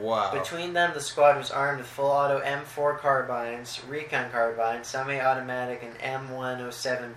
[0.00, 0.32] Wow.
[0.32, 5.84] Between them, the squad was armed with full auto M4 carbines, recon carbines, semi automatic,
[5.84, 7.12] and M107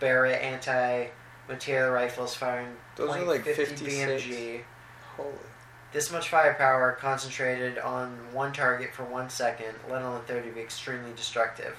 [0.00, 1.08] Barrett anti
[1.48, 4.24] material rifles firing Those are like 50 56.
[4.24, 4.62] BMG.
[5.16, 5.30] Holy.
[5.92, 10.60] This much firepower concentrated on one target for one second, let alone 30, would be
[10.60, 11.76] extremely destructive.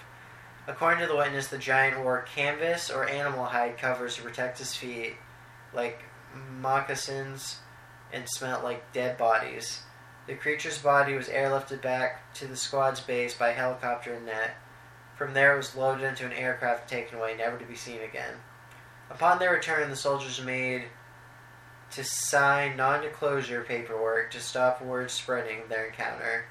[0.67, 4.75] According to the witness, the giant wore canvas or animal hide covers to protect his
[4.75, 5.15] feet,
[5.73, 6.03] like
[6.59, 7.59] moccasins,
[8.11, 9.81] and smelled like dead bodies.
[10.27, 14.55] The creature's body was airlifted back to the squad's base by helicopter and net.
[15.15, 18.01] From there, it was loaded into an aircraft and taken away, never to be seen
[18.01, 18.33] again.
[19.09, 20.85] Upon their return, the soldiers made
[21.91, 26.45] to sign non-disclosure paperwork to stop word spreading of their encounter.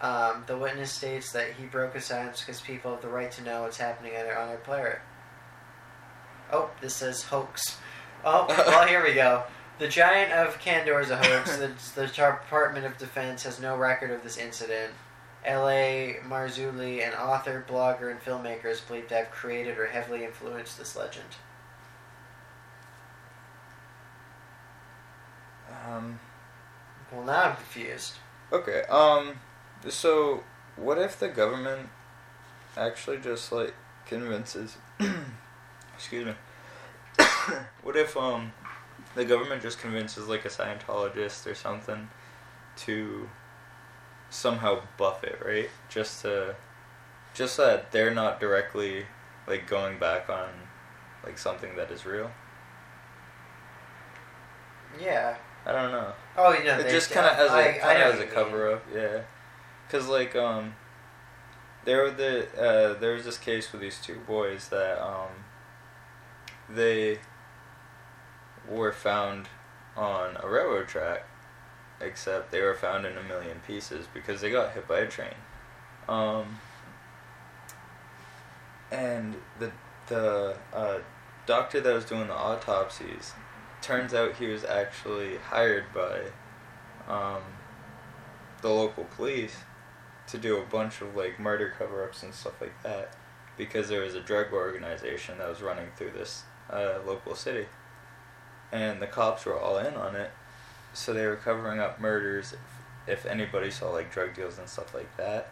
[0.00, 3.42] Um, the witness states that he broke his silence because people have the right to
[3.42, 5.02] know what's happening on their, on their player.
[6.52, 7.78] Oh, this says hoax.
[8.24, 9.42] Oh, well, here we go.
[9.78, 11.56] The Giant of Kandahar is a hoax.
[11.58, 14.92] the, the Department of Defense has no record of this incident.
[15.44, 16.16] L.A.
[16.26, 20.96] Marzulli, an author, blogger, and filmmaker, is believed to have created or heavily influenced this
[20.96, 21.26] legend.
[25.86, 26.18] Um.
[27.12, 28.14] Well, now I'm confused.
[28.52, 28.82] Okay.
[28.90, 29.34] Um.
[29.86, 30.42] So,
[30.76, 31.88] what if the government
[32.76, 33.74] actually just like
[34.06, 34.76] convinces?
[35.94, 36.34] excuse me.
[37.82, 38.52] what if um
[39.14, 42.08] the government just convinces like a Scientologist or something
[42.76, 43.28] to
[44.30, 45.70] somehow buff it, right?
[45.88, 46.54] Just to
[47.34, 49.06] just so that they're not directly
[49.46, 50.48] like going back on
[51.24, 52.30] like something that is real.
[55.00, 55.36] Yeah.
[55.66, 56.12] I don't know.
[56.36, 58.26] Oh, you know, it just kind of as I- a I of as a you
[58.26, 58.34] mean.
[58.34, 59.20] cover up, yeah.
[59.90, 60.74] Cause like um,
[61.84, 65.30] there were the uh, there was this case with these two boys that um,
[66.68, 67.18] they
[68.68, 69.48] were found
[69.96, 71.26] on a railroad track,
[72.00, 75.34] except they were found in a million pieces because they got hit by a train.
[76.06, 76.58] Um,
[78.90, 79.72] and the
[80.08, 80.98] the uh,
[81.46, 83.32] doctor that was doing the autopsies
[83.80, 86.20] turns out he was actually hired by
[87.10, 87.42] um,
[88.60, 89.56] the local police
[90.28, 93.14] to do a bunch of like murder cover-ups and stuff like that
[93.56, 97.66] because there was a drug organization that was running through this uh, local city.
[98.70, 100.30] And the cops were all in on it.
[100.92, 102.52] So they were covering up murders
[103.06, 105.50] if, if anybody saw like drug deals and stuff like that.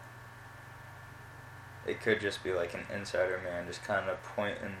[1.85, 4.75] It could just be like an insider man just kind of pointing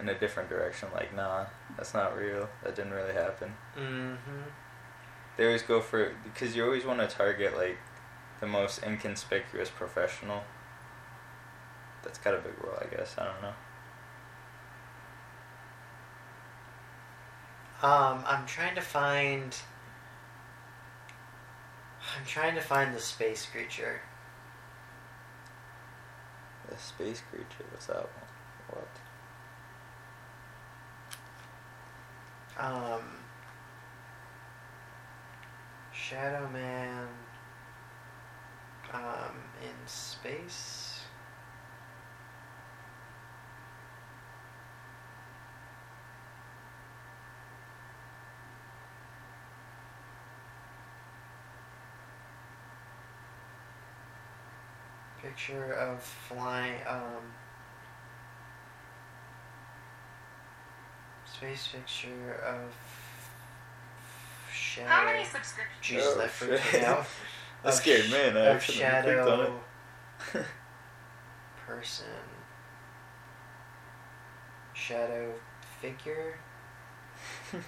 [0.00, 2.48] in a different direction like nah that's not real.
[2.62, 3.54] That didn't really happen.
[3.78, 4.42] Mm-hmm.
[5.36, 7.78] they always go for because you always want to target like
[8.40, 10.42] the most inconspicuous professional
[12.02, 13.54] that's got a big role i guess i don't know
[17.82, 19.54] Um, I'm trying to find.
[22.16, 24.00] I'm trying to find the space creature.
[26.68, 28.08] the space creature what's that one
[28.70, 28.88] what
[32.56, 33.02] Um,
[35.92, 37.08] Shadow Man.
[38.94, 41.00] Um, in space.
[55.20, 56.74] Picture of flying.
[56.86, 57.00] Um,
[61.24, 62.72] space picture of
[64.52, 64.88] shadow.
[64.88, 65.80] How many subscriptions?
[65.80, 67.06] Jesus, Oh, that freaked me out.
[67.64, 69.40] That scared me, and I accidentally clicked on
[70.34, 70.44] it.
[71.66, 72.04] person.
[74.74, 75.32] Shadow
[75.80, 76.38] figure.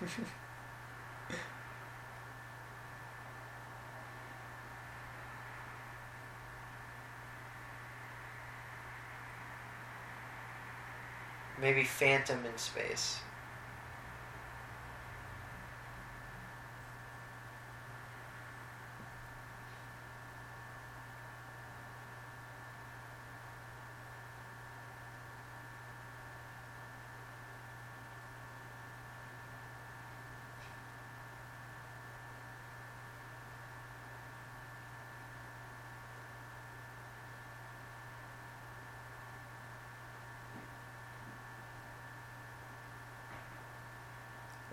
[11.59, 13.21] Maybe phantom in space.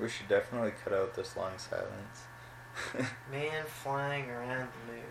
[0.03, 2.25] We should definitely cut out this long silence.
[3.31, 5.03] Man flying around the moon.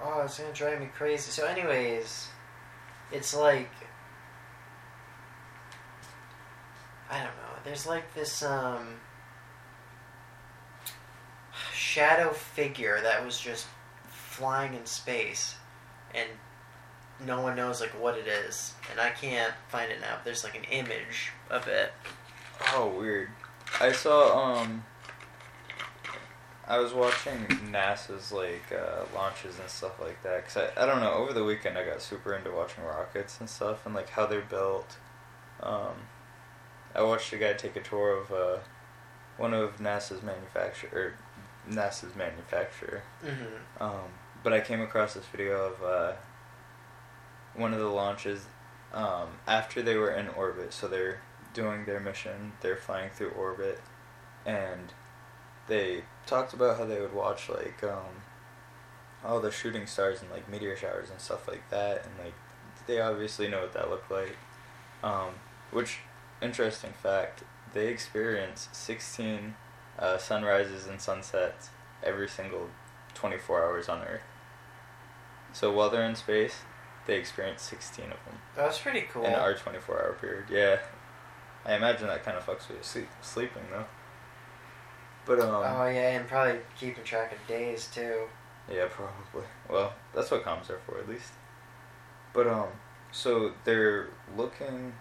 [0.00, 1.32] Oh, it's gonna drive me crazy.
[1.32, 2.28] So, anyways,
[3.10, 3.72] it's like
[7.10, 7.58] I don't know.
[7.64, 9.00] There's like this um
[11.88, 13.66] shadow figure that was just
[14.08, 15.56] flying in space,
[16.14, 16.28] and
[17.24, 20.18] no one knows like what it is, and I can't find it now.
[20.22, 21.92] There's like an image of it.
[22.74, 23.30] oh, weird.
[23.80, 24.84] I saw um.
[26.66, 31.00] I was watching NASA's like uh, launches and stuff like that because I, I don't
[31.00, 34.26] know over the weekend I got super into watching rockets and stuff and like how
[34.26, 34.98] they're built.
[35.62, 35.94] Um,
[36.94, 38.58] I watched a guy take a tour of uh,
[39.38, 41.14] one of NASA's manufacturer
[41.70, 43.02] NASA's manufacturer.
[43.24, 43.82] Mm-hmm.
[43.82, 44.10] Um,
[44.42, 46.12] but I came across this video of uh,
[47.54, 48.46] one of the launches
[48.92, 50.72] um, after they were in orbit.
[50.72, 51.20] So they're
[51.54, 53.80] doing their mission, they're flying through orbit,
[54.46, 54.92] and
[55.66, 58.22] they talked about how they would watch like um,
[59.24, 62.34] all the shooting stars and like meteor showers and stuff like that, and like
[62.86, 64.36] they obviously know what that looked like.
[65.02, 65.34] Um,
[65.70, 65.98] which
[66.40, 67.42] interesting fact,
[67.74, 69.56] they experience sixteen
[69.98, 71.70] uh, sunrises and sunsets
[72.02, 72.68] every single
[73.14, 74.22] twenty four hours on Earth.
[75.52, 76.56] So while they're in space,
[77.06, 79.24] they experience sixteen of them That's pretty cool.
[79.24, 80.44] in our twenty four hour period.
[80.50, 80.78] Yeah,
[81.64, 83.86] I imagine that kind of fucks with sleep, sleeping though.
[85.26, 88.22] But um, oh yeah, and probably keeping track of days too.
[88.72, 89.48] Yeah, probably.
[89.68, 91.32] Well, that's what comms are for, at least.
[92.32, 92.68] But um,
[93.12, 94.92] so they're looking.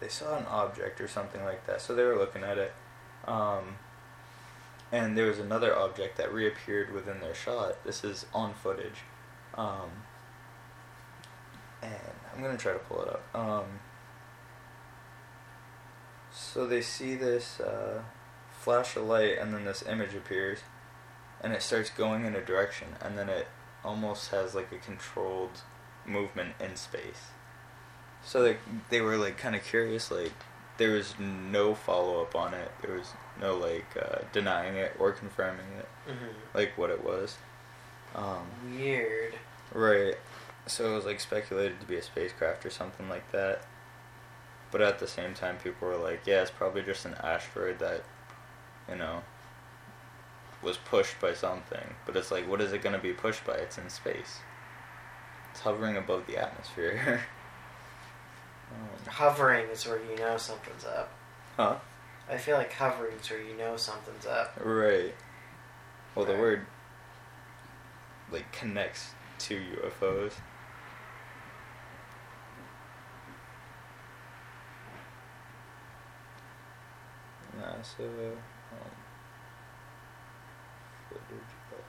[0.00, 2.72] They saw an object or something like that, so they were looking at it.
[3.26, 3.76] Um,
[4.90, 7.84] and there was another object that reappeared within their shot.
[7.84, 9.02] This is on footage.
[9.54, 9.90] Um,
[11.82, 11.92] and
[12.34, 13.34] I'm gonna try to pull it up.
[13.34, 13.80] Um,
[16.32, 18.02] so they see this uh,
[18.58, 20.60] flash of light, and then this image appears,
[21.42, 23.48] and it starts going in a direction, and then it
[23.84, 25.62] almost has like a controlled
[26.06, 27.30] movement in space.
[28.24, 28.56] So they
[28.90, 30.32] they were like kind of curious, like
[30.76, 32.70] there was no follow up on it.
[32.82, 36.26] There was no like uh, denying it or confirming it, Mm-hmm.
[36.54, 37.36] like what it was.
[38.14, 39.34] Um, Weird.
[39.72, 40.16] Right.
[40.66, 43.62] So it was like speculated to be a spacecraft or something like that.
[44.70, 48.04] But at the same time, people were like, yeah, it's probably just an asteroid that,
[48.88, 49.22] you know,
[50.62, 51.94] was pushed by something.
[52.04, 53.54] But it's like, what is it going to be pushed by?
[53.54, 54.40] It's in space.
[55.52, 57.22] It's hovering above the atmosphere.
[59.06, 61.12] Hovering is where you know something's up.
[61.56, 61.76] huh?
[62.30, 64.54] I feel like hovering is where you know something's up.
[64.62, 65.14] Right.
[66.14, 66.66] Well, the word,
[68.30, 70.32] like, connects to UFOs.
[77.58, 78.36] NASA um,
[81.08, 81.84] footage of.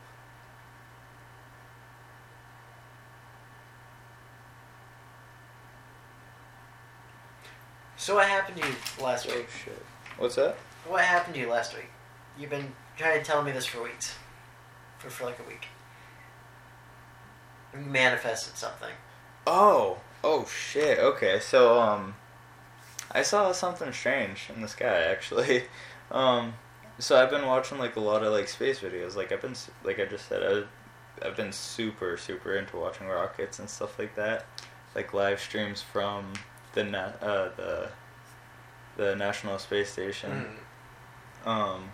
[8.10, 9.46] So what happened to you last week?
[9.48, 9.86] Oh shit!
[10.18, 10.56] What's that?
[10.88, 11.92] What happened to you last week?
[12.40, 14.16] You've been trying to tell me this for weeks.
[14.98, 15.68] For, for like a week.
[17.72, 18.90] You manifested something.
[19.46, 20.98] Oh, oh shit.
[20.98, 22.16] Okay, so um,
[23.12, 25.66] I saw something strange in the sky actually.
[26.12, 26.56] Um,
[26.98, 29.16] so I've been watching like a lot of like space videos.
[29.16, 29.54] Like I've been
[29.84, 30.68] like I just said, I've,
[31.24, 34.48] I've been super super into watching rockets and stuff like that.
[34.96, 36.34] Like live streams from
[36.74, 37.90] the na- uh the
[38.98, 40.46] the National Space Station.
[41.46, 41.50] Mm.
[41.50, 41.92] Um,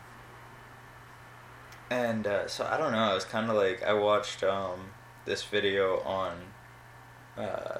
[1.90, 2.98] and uh, so I don't know.
[2.98, 4.92] I was kind of like I watched um,
[5.26, 6.38] this video on
[7.38, 7.80] uh,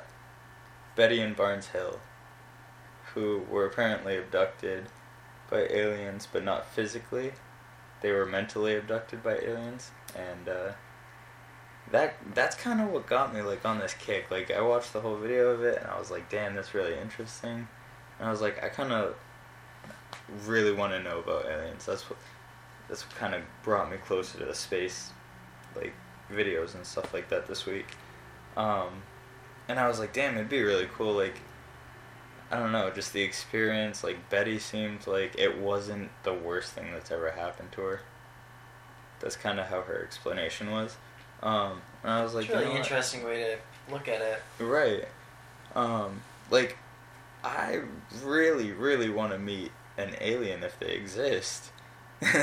[0.96, 2.00] Betty and Barney Hill,
[3.14, 4.86] who were apparently abducted
[5.50, 7.34] by aliens, but not physically.
[8.02, 10.72] They were mentally abducted by aliens, and uh,
[11.92, 14.32] that that's kind of what got me like on this kick.
[14.32, 16.98] Like I watched the whole video of it, and I was like, "Damn, that's really
[16.98, 17.68] interesting."
[18.20, 19.16] And I was like, I kind of
[20.46, 21.86] really want to know about aliens.
[21.86, 22.20] That's what
[22.88, 25.12] that's what kind of brought me closer to the space,
[25.76, 25.94] like
[26.32, 27.88] videos and stuff like that this week.
[28.56, 29.04] Um,
[29.68, 31.14] and I was like, damn, it'd be really cool.
[31.14, 31.40] Like,
[32.52, 34.04] I don't know, just the experience.
[34.04, 38.02] Like Betty seemed like it wasn't the worst thing that's ever happened to her.
[39.20, 40.98] That's kind of how her explanation was.
[41.44, 42.82] Um, and I was like, really you know what?
[42.82, 44.42] interesting way to look at it.
[44.60, 45.06] Right.
[45.76, 46.78] Um, like,
[47.44, 47.82] I
[48.24, 51.72] really, really want to meet an alien if they exist.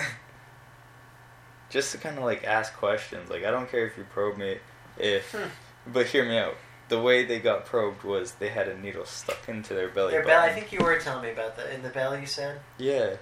[1.71, 3.31] Just to kind of like ask questions.
[3.31, 4.59] Like I don't care if you probe me,
[4.99, 5.49] if, Hmm.
[5.91, 6.55] but hear me out.
[6.89, 10.25] The way they got probed was they had a needle stuck into their belly Their
[10.25, 10.51] belly.
[10.51, 12.21] I think you were telling me about that in the belly.
[12.21, 12.61] You said.
[12.77, 13.17] Yeah,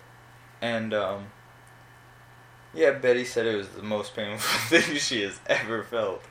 [0.60, 1.26] and um,
[2.74, 4.38] yeah, Betty said it was the most painful
[4.78, 6.22] thing she has ever felt,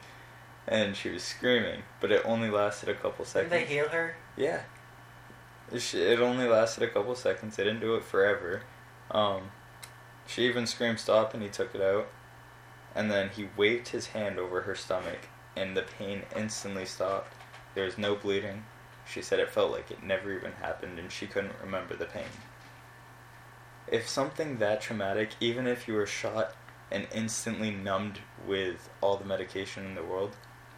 [0.68, 3.52] and she was screaming, but it only lasted a couple seconds.
[3.52, 4.16] Did they heal her?
[4.38, 4.62] Yeah.
[5.72, 7.56] It It only lasted a couple seconds.
[7.56, 8.62] They didn't do it forever.
[9.12, 9.52] Um,
[10.28, 12.08] she even screamed stop and he took it out.
[12.96, 17.34] And then he waved his hand over her stomach and the pain instantly stopped.
[17.76, 18.64] There was no bleeding.
[19.08, 22.24] She said it felt like it never even happened and she couldn't remember the pain.
[23.92, 26.56] If something that traumatic, even if you were shot
[26.92, 30.36] and instantly numbed with all the medication in the world,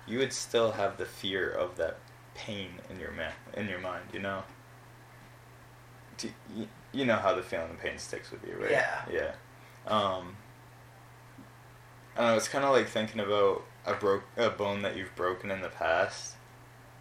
[0.07, 1.97] you would still have the fear of that
[2.35, 4.43] pain in your ma- in your mind, you know.
[6.17, 8.71] Do you, you know how the feeling of pain sticks with you, right?
[8.71, 9.01] Yeah.
[9.11, 9.33] Yeah.
[9.87, 10.37] Um.
[12.17, 12.37] I know.
[12.37, 15.69] It's kind of like thinking about a broke a bone that you've broken in the
[15.69, 16.35] past,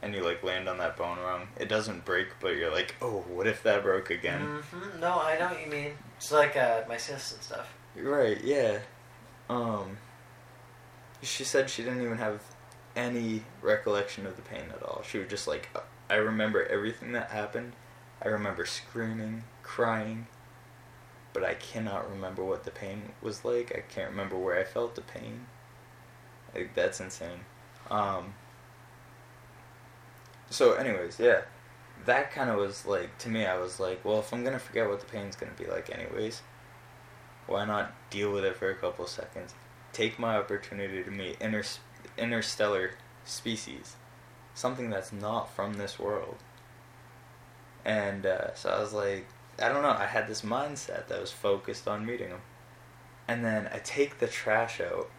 [0.03, 1.49] and you like land on that bone wrong.
[1.59, 4.63] It doesn't break, but you're like, oh, what if that broke again?
[4.71, 5.93] hmm No, I know what you mean.
[6.17, 7.75] It's like uh, my sis and stuff.
[7.97, 8.79] Right, yeah.
[9.49, 9.99] Um
[11.23, 12.41] she said she didn't even have
[12.97, 15.03] any recollection of the pain at all.
[15.07, 15.69] She was just like
[16.09, 17.73] I remember everything that happened.
[18.23, 20.27] I remember screaming, crying,
[21.33, 23.73] but I cannot remember what the pain was like.
[23.77, 25.47] I can't remember where I felt the pain.
[26.55, 27.41] Like that's insane.
[27.91, 28.35] Um
[30.51, 31.43] So anyways, yeah.
[32.07, 34.89] That kind of was like to me I was like, well, if I'm to forget
[34.89, 36.43] what the pain's to be like anyways,
[37.47, 39.55] why not deal with it for a couple seconds?
[39.93, 41.65] Take my opportunity to meet inter-
[42.17, 42.93] interstellar
[43.25, 43.97] species,
[44.55, 46.37] something that's not from this world.
[47.85, 49.27] And uh, so I was like,
[49.61, 49.91] I don't know.
[49.91, 52.41] I had this mindset that was focused on meeting them.
[53.29, 55.11] And then I take the trash out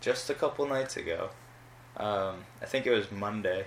[0.00, 1.30] just a couple nights ago.
[1.96, 3.66] Um, I think it was Monday.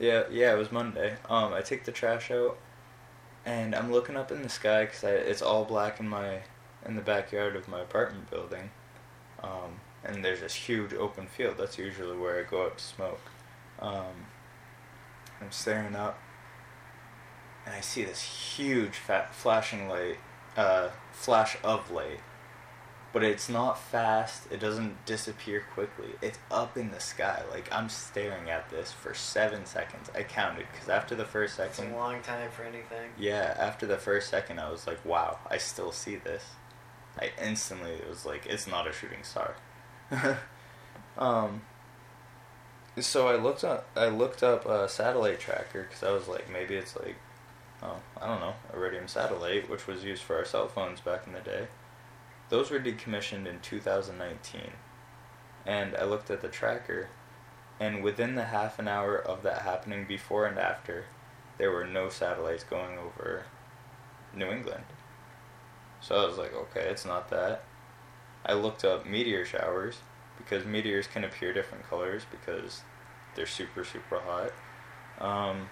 [0.00, 1.16] Yeah, yeah, it was Monday.
[1.28, 2.56] Um, I take the trash out,
[3.44, 6.40] and I'm looking up in the sky because it's all black in my
[6.86, 8.70] in the backyard of my apartment building,
[9.42, 11.56] um, and there's this huge open field.
[11.58, 13.20] That's usually where I go out to smoke.
[13.78, 14.24] Um,
[15.38, 16.18] I'm staring up,
[17.66, 20.16] and I see this huge fat flashing light,
[20.56, 22.20] uh, flash of light.
[23.12, 24.44] But it's not fast.
[24.52, 26.10] It doesn't disappear quickly.
[26.22, 27.42] It's up in the sky.
[27.50, 30.08] Like I'm staring at this for seven seconds.
[30.14, 33.10] I counted because after the first second, It's a long time for anything.
[33.18, 36.44] yeah, after the first second, I was like, wow, I still see this.
[37.20, 39.56] I instantly it was like, it's not a shooting star.
[41.18, 41.62] um.
[42.98, 43.88] So I looked up.
[43.96, 47.16] I looked up a satellite tracker because I was like, maybe it's like,
[47.82, 51.32] oh, I don't know, Iridium satellite, which was used for our cell phones back in
[51.32, 51.66] the day.
[52.50, 54.72] Those were decommissioned in 2019,
[55.64, 57.08] and I looked at the tracker,
[57.78, 61.04] and within the half an hour of that happening, before and after,
[61.58, 63.44] there were no satellites going over
[64.34, 64.84] New England.
[66.00, 67.62] So I was like, okay, it's not that.
[68.44, 69.98] I looked up meteor showers
[70.36, 72.82] because meteors can appear different colors because
[73.36, 74.52] they're super, super hot.
[75.20, 75.68] Um,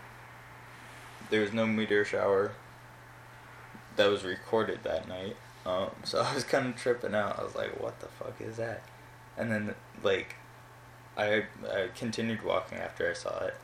[1.31, 2.53] there was no meteor shower
[3.97, 5.37] that was recorded that night.
[5.66, 7.38] Um, so I was kind of tripping out.
[7.38, 8.82] I was like, what the fuck is that?
[9.36, 10.34] And then, like,
[11.16, 13.54] I, I continued walking after I saw it.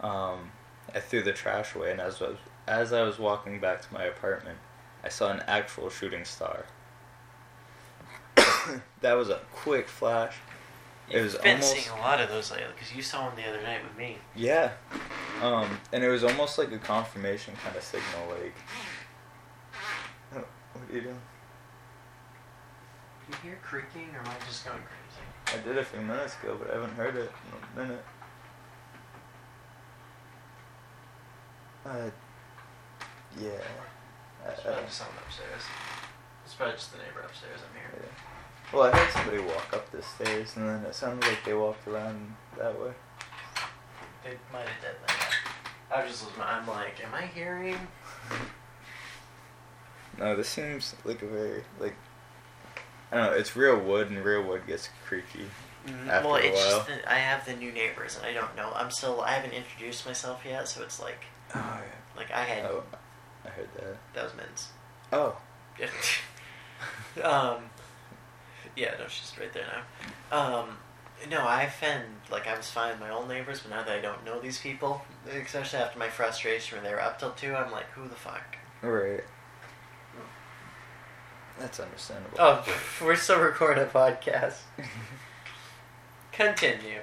[0.00, 0.50] Um,
[0.94, 3.92] I threw the trash away, and as I was, as I was walking back to
[3.92, 4.58] my apartment,
[5.02, 6.66] I saw an actual shooting star.
[9.00, 10.36] that was a quick flash.
[11.10, 13.36] It was You've been almost seeing a lot of those lately because you saw one
[13.36, 14.16] the other night with me.
[14.34, 14.72] yeah,
[15.42, 18.28] um, and it was almost like a confirmation kind of signal.
[18.30, 18.54] Like,
[20.94, 21.20] you doing?
[23.26, 25.58] Do you hear creaking or am I just going crazy?
[25.60, 27.30] I did a few minutes ago, but I haven't heard it
[27.74, 28.04] in a minute.
[31.86, 32.10] Uh,
[33.38, 33.50] yeah.
[34.46, 35.62] I- It's probably just someone upstairs.
[36.44, 37.60] It's probably just the neighbor upstairs.
[37.64, 37.90] I'm here.
[38.02, 38.72] yeah.
[38.72, 41.86] Well, I heard somebody walk up the stairs, and then it sounded like they walked
[41.88, 42.92] around that way.
[44.22, 45.34] They might have did that.
[45.94, 47.78] I was just, I'm like, am I hearing?
[50.18, 51.94] No, this seems like a very like.
[53.12, 53.36] I don't know.
[53.36, 55.46] It's real wood, and real wood gets creaky.
[56.08, 56.76] After well, a it's while.
[56.78, 58.72] just that I have the new neighbors and I don't know.
[58.74, 61.82] I'm still, I haven't introduced myself yet, so it's like, Oh, yeah.
[62.16, 62.82] like I had oh,
[63.44, 63.96] I heard that.
[64.14, 64.68] that was Min's.
[65.12, 65.36] Oh,
[67.22, 67.64] um,
[68.76, 69.66] yeah, no, she's right there
[70.30, 70.36] now.
[70.36, 70.78] Um,
[71.30, 72.04] No, I offend.
[72.30, 74.58] Like I was fine with my old neighbors, but now that I don't know these
[74.58, 78.14] people, especially after my frustration when they were up till two, I'm like, who the
[78.14, 78.56] fuck?
[78.82, 79.22] Right.
[81.58, 82.36] That's understandable.
[82.38, 82.64] Oh,
[83.02, 84.58] we're still recording a podcast.
[86.32, 87.00] Continue.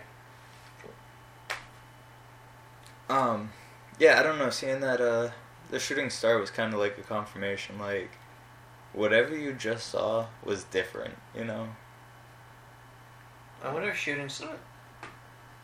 [3.09, 3.51] Um,
[3.99, 4.49] yeah, I don't know.
[4.49, 5.29] Seeing that uh,
[5.69, 7.79] the shooting star was kind of like a confirmation.
[7.79, 8.11] Like,
[8.93, 11.15] whatever you just saw was different.
[11.35, 11.69] You know.
[13.63, 14.29] I wonder if shooting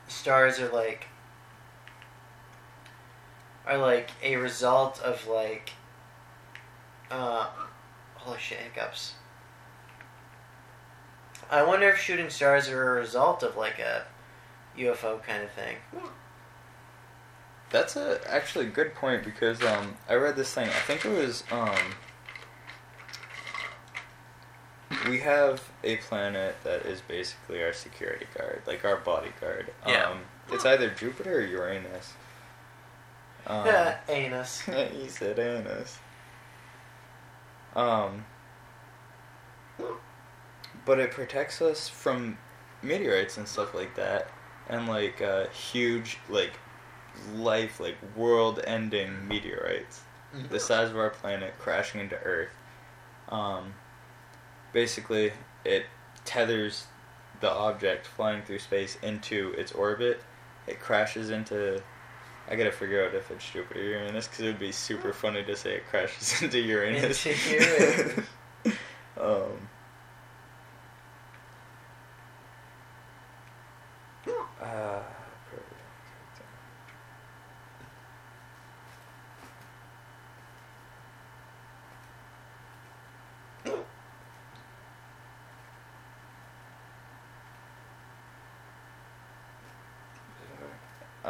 [0.07, 1.07] stars are like
[3.65, 5.71] are like a result of like
[7.11, 7.47] uh
[8.27, 9.13] holy shit hiccups.
[11.49, 14.03] I wonder if shooting stars are a result of like a
[14.77, 15.77] UFO kind of thing.
[17.69, 20.67] That's a actually a good point because um I read this thing.
[20.67, 21.77] I think it was um
[25.07, 29.71] we have a planet that is basically our security guard, like our bodyguard.
[29.87, 30.09] Yeah.
[30.09, 30.19] Um
[30.51, 32.13] it's either Jupiter or Uranus.
[33.45, 34.59] Um, Yeah, anus.
[34.91, 35.99] he said anus.
[37.77, 38.25] Um
[40.85, 42.37] but it protects us from
[42.81, 44.29] meteorites and stuff like that
[44.69, 46.59] and like uh, huge like
[47.35, 50.01] life like world ending meteorites
[50.49, 52.55] the size of our planet crashing into earth.
[53.29, 53.73] Um,
[54.73, 55.31] basically
[55.65, 55.85] it
[56.25, 56.85] tethers
[57.39, 60.21] the object flying through space into its orbit.
[60.67, 61.81] It crashes into
[62.49, 65.43] i gotta figure out if it's jupiter or uranus because it would be super funny
[65.43, 68.25] to say it crashes into uranus Into Uranus.
[69.19, 69.69] um,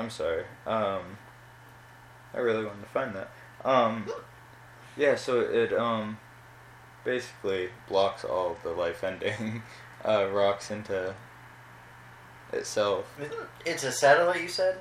[0.07, 0.45] I'm sorry.
[0.65, 1.17] Um,
[2.33, 3.29] I really wanted to find that.
[3.65, 4.05] Um,
[4.95, 6.17] yeah, so it um,
[7.03, 9.63] basically blocks all the life-ending
[10.05, 11.13] uh, rocks into
[12.53, 13.19] itself.
[13.65, 14.77] It's a satellite, you said?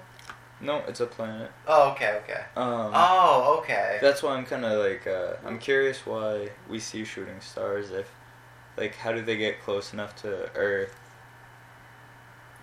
[0.60, 1.50] No, it's a planet.
[1.66, 2.44] Oh, okay, okay.
[2.54, 3.98] Um, Oh, okay.
[4.00, 7.90] That's why I'm kind of like uh, I'm curious why we see shooting stars.
[7.90, 8.08] If
[8.76, 10.96] like how do they get close enough to Earth?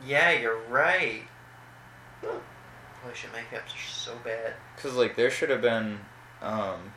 [0.08, 1.24] Yeah, you're right.
[3.04, 4.54] Holy shit, my hiccups are so bad.
[4.76, 6.00] Because like there should have been
[6.42, 6.94] um,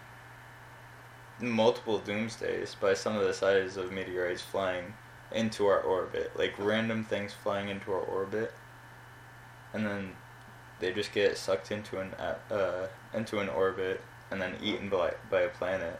[1.40, 4.94] multiple doomsdays by some of the sizes of meteorites flying
[5.32, 8.52] into our orbit, like random things flying into our orbit,
[9.74, 10.12] and then
[10.78, 14.00] they just get sucked into an uh, into an orbit
[14.30, 15.98] and then eaten by by a planet.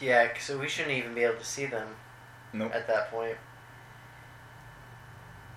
[0.00, 1.88] Yeah, so we shouldn't even be able to see them
[2.52, 2.72] Nope.
[2.74, 3.36] at that point.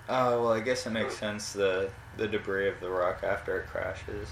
[0.09, 1.53] Oh well, I guess it makes sense.
[1.53, 4.29] The the debris of the rock after it crashes.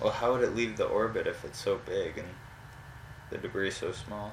[0.00, 2.28] Well, how would it leave the orbit if it's so big and
[3.30, 4.32] the debris so small?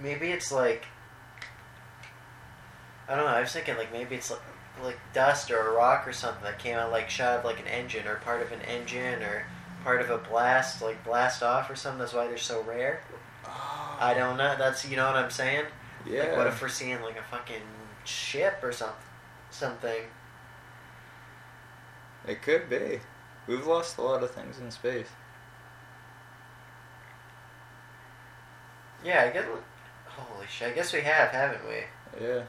[0.00, 0.86] Maybe it's like
[3.08, 3.30] I don't know.
[3.30, 4.40] I was thinking like maybe it's like
[4.82, 7.66] like dust or a rock or something that came out like shot of like an
[7.66, 9.46] engine or part of an engine or
[9.86, 12.00] part of a blast like blast off or something.
[12.00, 13.02] That's why they're so rare.
[14.00, 14.56] I don't know.
[14.58, 15.64] That's you know what I'm saying.
[16.04, 16.24] Yeah.
[16.24, 17.62] Like what if we're seeing like a fucking
[18.04, 18.96] ship or something?
[19.50, 20.02] Something.
[22.26, 22.98] It could be.
[23.46, 25.06] We've lost a lot of things in space.
[29.04, 29.44] Yeah, I guess.
[30.06, 30.72] Holy shit!
[30.72, 32.26] I guess we have, haven't we?
[32.26, 32.42] Yeah.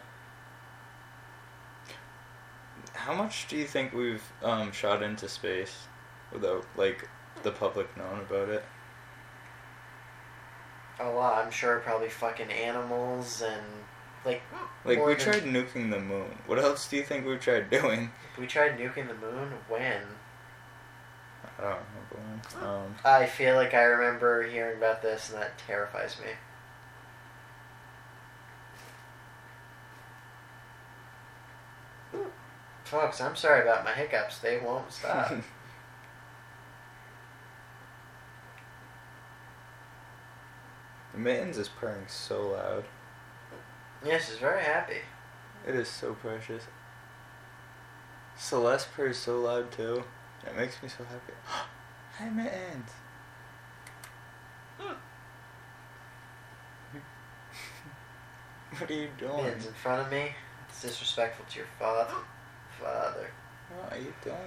[2.94, 5.86] How much do you think we've um, shot into space
[6.32, 7.08] without like
[7.44, 8.64] the public known about it?
[11.00, 11.46] A lot.
[11.46, 13.64] I'm sure probably fucking animals and
[14.26, 14.42] like.
[14.84, 16.38] Like we tried nuking the moon.
[16.46, 18.12] What else do you think we've tried doing?
[18.38, 19.54] We tried nuking the moon.
[19.68, 20.02] When?
[21.60, 22.68] I don't remember when.
[22.68, 26.32] Um, I feel like I remember hearing about this, and that terrifies me.
[32.86, 34.40] Folks, I'm sorry about my hiccups.
[34.40, 35.34] They won't stop.
[41.18, 42.86] mittens is purring so loud.
[44.06, 45.02] yes, she's very happy.
[45.68, 46.64] It is so precious.
[48.38, 50.04] Celeste purrs so loud too.
[50.46, 51.34] It makes me so happy.
[52.18, 52.92] Hi mittens.
[58.78, 59.44] what are you doing?
[59.44, 60.36] Mittens in front of me.
[60.70, 62.14] It's disrespectful to your father.
[62.80, 63.32] Father.
[63.76, 64.38] What are you doing?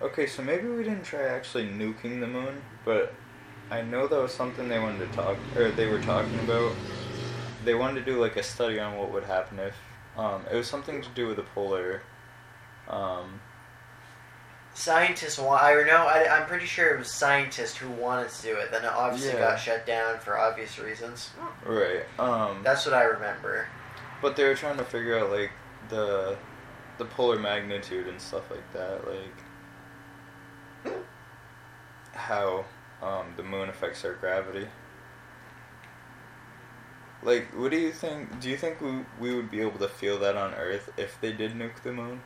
[0.00, 3.12] Okay, so maybe we didn't try actually nuking the moon, but
[3.70, 6.72] I know that was something they wanted to talk, or they were talking about.
[7.64, 9.74] They wanted to do like a study on what would happen if,
[10.16, 12.02] um, it was something to do with the polar,
[12.88, 13.40] um,
[14.74, 15.60] Scientists want.
[15.60, 16.06] I know.
[16.06, 18.70] I, I'm pretty sure it was scientists who wanted to do it.
[18.70, 19.50] Then it obviously Yeah.
[19.50, 21.30] got shut down for obvious reasons.
[21.66, 23.66] right, um, That's what I remember.
[24.22, 25.50] but they were trying to figure out like
[25.88, 26.36] the,
[26.98, 30.94] the polar magnitude and stuff like that, like
[32.12, 32.64] how
[33.02, 34.66] um, the moon affects our gravity.
[37.22, 38.40] Like, what do you think?
[38.40, 41.32] Do you think we we would be able to feel that on Earth if they
[41.32, 42.20] did nuke the moon?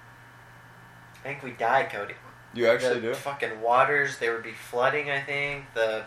[1.21, 2.15] I think we'd die, Cody.
[2.55, 3.15] You actually the do.
[3.15, 4.19] fucking waters.
[4.19, 5.11] There would be flooding.
[5.11, 6.05] I think the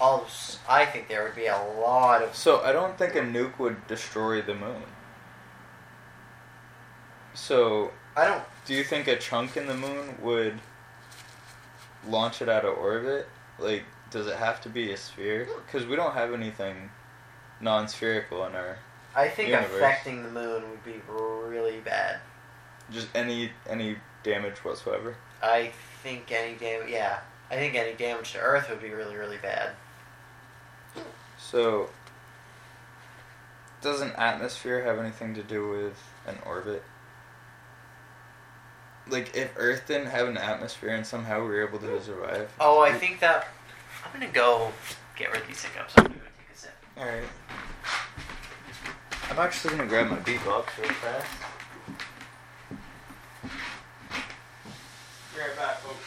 [0.00, 0.26] all.
[0.68, 2.34] I think there would be a lot of.
[2.36, 4.84] So I don't think a nuke would destroy the moon.
[7.38, 8.42] So I don't.
[8.66, 10.58] do you think a chunk in the moon would
[12.06, 13.28] launch it out of orbit?
[13.58, 15.46] Like, does it have to be a sphere?
[15.46, 15.60] Hmm.
[15.64, 16.90] Because we don't have anything
[17.60, 18.78] non-spherical in our
[19.14, 19.76] I think Universe.
[19.76, 22.20] affecting the moon would be really bad.
[22.90, 25.14] just any any damage whatsoever.
[25.42, 25.72] I
[26.02, 26.90] think any damage.
[26.90, 27.20] Yeah,
[27.50, 29.70] I think any damage to Earth would be really, really bad.
[31.38, 31.88] So
[33.80, 36.82] does an atmosphere have anything to do with an orbit?
[39.10, 42.52] Like if Earth didn't have an atmosphere and somehow we were able to survive.
[42.60, 43.48] Oh, I think that.
[44.04, 44.72] I'm gonna go
[45.16, 45.94] get rid of these hiccups.
[45.96, 46.70] I'm gonna take a sip.
[46.96, 47.24] All right.
[49.30, 51.26] I'm actually gonna grab my beatbox real fast.
[55.34, 56.04] Be right back, folks.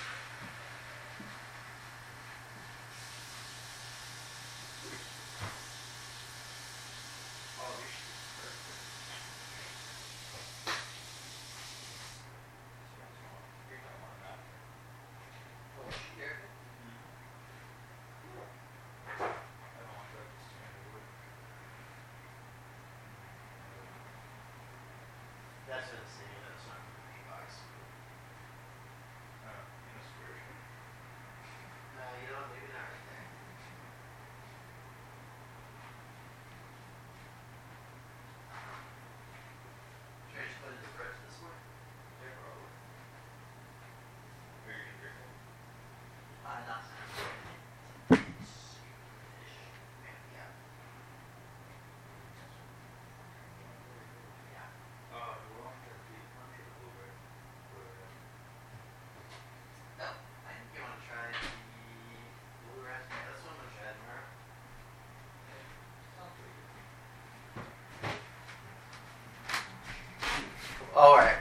[25.71, 26.41] That's what it's saying.
[26.43, 27.47] That's not the beatbox.
[31.95, 33.27] No, you don't leave it out right there.
[40.27, 41.55] Should I just put it in the fridge this way?
[42.19, 42.67] Yeah, probably.
[46.43, 46.83] Uh, not
[50.31, 50.51] Yeah.
[54.51, 54.67] Yeah.
[55.13, 55.37] Oh,
[60.43, 61.47] I think you want to try the
[62.65, 63.23] blue raspberry.
[63.31, 64.27] That's what I'm gonna try tomorrow.
[71.01, 71.33] All right,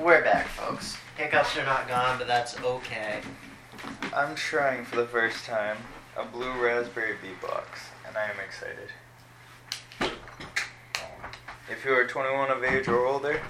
[0.00, 0.96] we're back, folks.
[1.16, 3.20] Hiccups are not gone, but that's okay.
[4.14, 5.76] I'm trying for the first time
[6.16, 7.64] a blue raspberry beatbox,
[8.06, 8.90] and I am excited.
[10.00, 11.30] Um,
[11.68, 13.40] if you are 21 of age or older,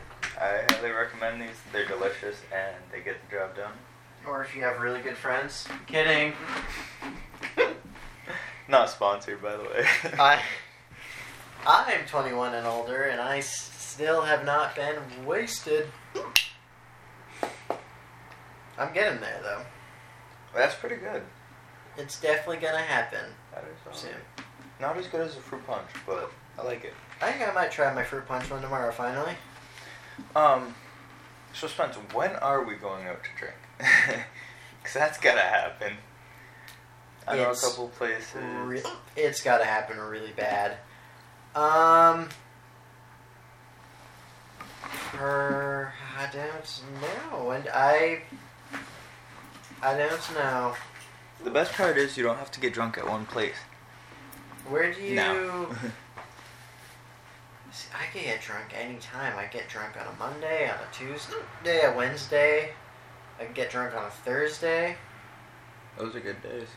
[0.40, 1.60] I highly recommend these.
[1.70, 3.72] They're delicious and they get the job done.
[4.26, 5.68] Or if you have really good friends.
[5.86, 6.32] Kidding.
[8.68, 9.86] Not sponsored, by the way.
[10.18, 10.40] I
[11.66, 14.94] I'm 21 and older, and I s- still have not been
[15.26, 15.88] wasted.
[18.78, 19.62] I'm getting there though.
[20.54, 21.22] That's pretty good.
[21.96, 24.12] It's definitely gonna happen That is soon.
[24.80, 26.94] Not as good as a fruit punch, but I like it.
[27.20, 28.92] I think I might try my fruit punch one tomorrow.
[28.92, 29.32] Finally.
[30.36, 30.76] Um,
[31.52, 33.56] so Spencer, when are we going out to drink?
[34.80, 35.94] Because that's gotta happen.
[37.26, 38.36] I know a couple places.
[38.62, 38.82] Re-
[39.16, 40.78] it's got to happen really bad.
[41.54, 42.28] Um.
[44.88, 46.82] For I don't
[47.32, 48.22] know, and I.
[49.80, 50.74] I don't know.
[51.44, 53.54] The best part is you don't have to get drunk at one place.
[54.68, 55.14] Where do you?
[55.14, 55.68] No.
[57.70, 59.38] See, I can get drunk anytime.
[59.38, 62.70] I get drunk on a Monday, on a Tuesday, a Wednesday.
[63.38, 64.96] I can get drunk on a Thursday.
[65.96, 66.68] Those are good days.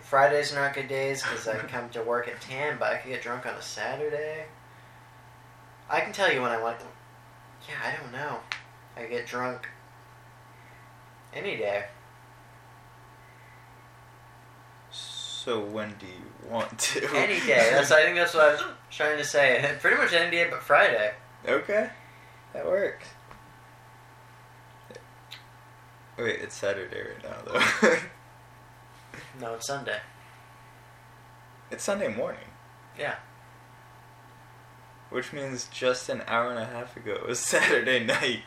[0.00, 3.10] Fridays are not good days because I come to work at 10, but I can
[3.10, 4.46] get drunk on a Saturday.
[5.88, 6.78] I can tell you when I want.
[7.68, 8.38] Yeah, I don't know.
[8.96, 9.68] I get drunk
[11.34, 11.84] any day.
[14.90, 17.08] So when do you want to?
[17.16, 17.68] Any day.
[17.72, 19.76] That's I think that's what I was trying to say.
[19.80, 21.12] Pretty much any day but Friday.
[21.48, 21.90] okay,
[22.52, 23.06] that works.
[26.18, 27.96] Wait, it's Saturday right now though.
[29.40, 29.98] No, it's Sunday.
[31.70, 32.44] it's Sunday morning,
[32.98, 33.14] Yeah.
[35.12, 38.40] Which means just an hour and a half ago it was Saturday night.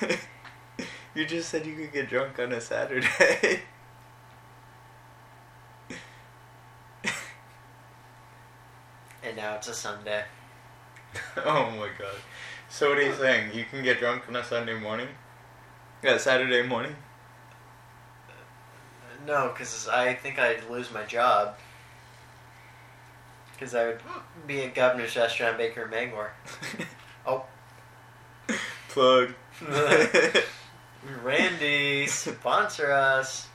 [1.14, 3.62] you just said you could get drunk on a Saturday.
[9.20, 10.24] And now it's a Sunday.
[11.44, 12.16] oh my god.
[12.70, 13.52] So what are you saying?
[13.52, 15.08] You can get drunk on a Sunday morning?
[16.02, 16.96] Yeah, Saturday morning?
[18.28, 21.56] Uh, no, because I think I'd lose my job.
[23.58, 24.00] Because I would
[24.46, 26.30] be at Governor's Restaurant Baker and Bangor.
[27.26, 27.44] Oh.
[28.88, 29.34] Plug.
[31.22, 33.48] Randy, sponsor us.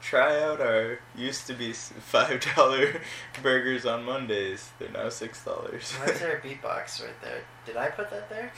[0.00, 3.00] Try out our used to be five dollar
[3.42, 4.70] burgers on Mondays.
[4.78, 5.92] They're now six dollars.
[5.92, 7.42] Why is there a beatbox right there?
[7.66, 8.52] Did I put that there?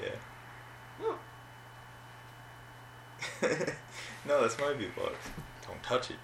[0.00, 0.16] yeah.
[4.26, 5.14] no, that's my beatbox.
[5.66, 6.16] Don't touch it.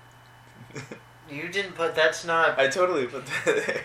[1.30, 1.94] You didn't put.
[1.94, 2.58] That's not.
[2.58, 3.84] I totally put that there.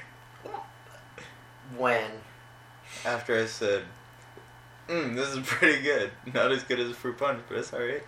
[1.77, 2.11] When?
[3.05, 3.83] After I said,
[4.87, 6.11] mm, this is pretty good.
[6.33, 8.03] Not as good as a fruit punch, but it's alright.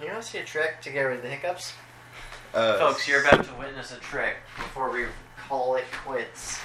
[0.00, 1.72] You want to see a trick to get rid of the hiccups?
[2.54, 5.06] Uh, Folks, you're about to witness a trick before we
[5.48, 6.58] call it quits.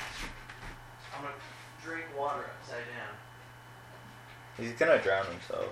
[1.16, 1.36] I'm gonna
[1.84, 3.16] drink water upside down.
[4.58, 5.70] He's gonna drown himself.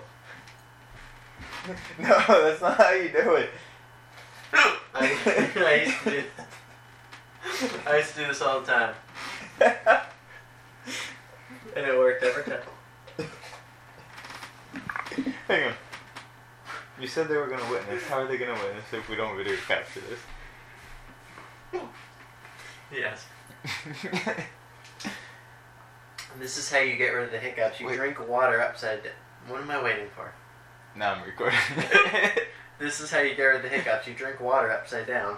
[1.98, 3.50] no, that's not how you do it.
[4.94, 4.96] I,
[5.56, 6.22] I used to do.
[7.86, 8.94] I used to do this all the time,
[9.60, 9.70] and
[11.86, 12.60] it worked every time.
[15.48, 15.74] Hang on.
[17.00, 18.02] You said they were gonna witness.
[18.04, 20.20] How are they gonna witness if we don't video capture this?
[22.92, 23.26] Yes.
[26.38, 27.80] This is how you get rid of the hiccups.
[27.80, 27.96] You Wait.
[27.96, 29.12] drink water upside down.
[29.48, 30.32] What am I waiting for?
[30.96, 31.58] now I'm recording.
[32.82, 34.08] This is how you get rid of the hiccups.
[34.08, 35.36] You drink water upside down.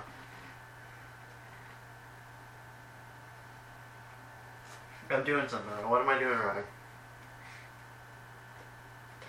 [5.10, 5.90] I'm doing something wrong.
[5.90, 6.62] What am I doing wrong?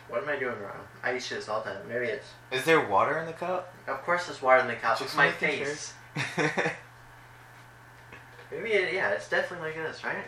[0.07, 0.87] What am I doing wrong?
[1.03, 1.89] I used to do this all the time.
[1.89, 2.27] Maybe it's.
[2.53, 3.73] Is there water in the cup?
[3.85, 4.97] Of course, there's water in the cup.
[4.97, 5.93] Just It's my face.
[8.49, 10.23] Maybe it, yeah, it's definitely like this, right?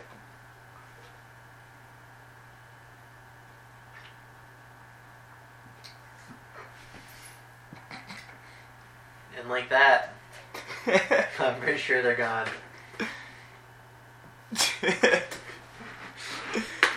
[9.48, 10.12] And like that,
[11.38, 12.48] I'm pretty sure they're gone.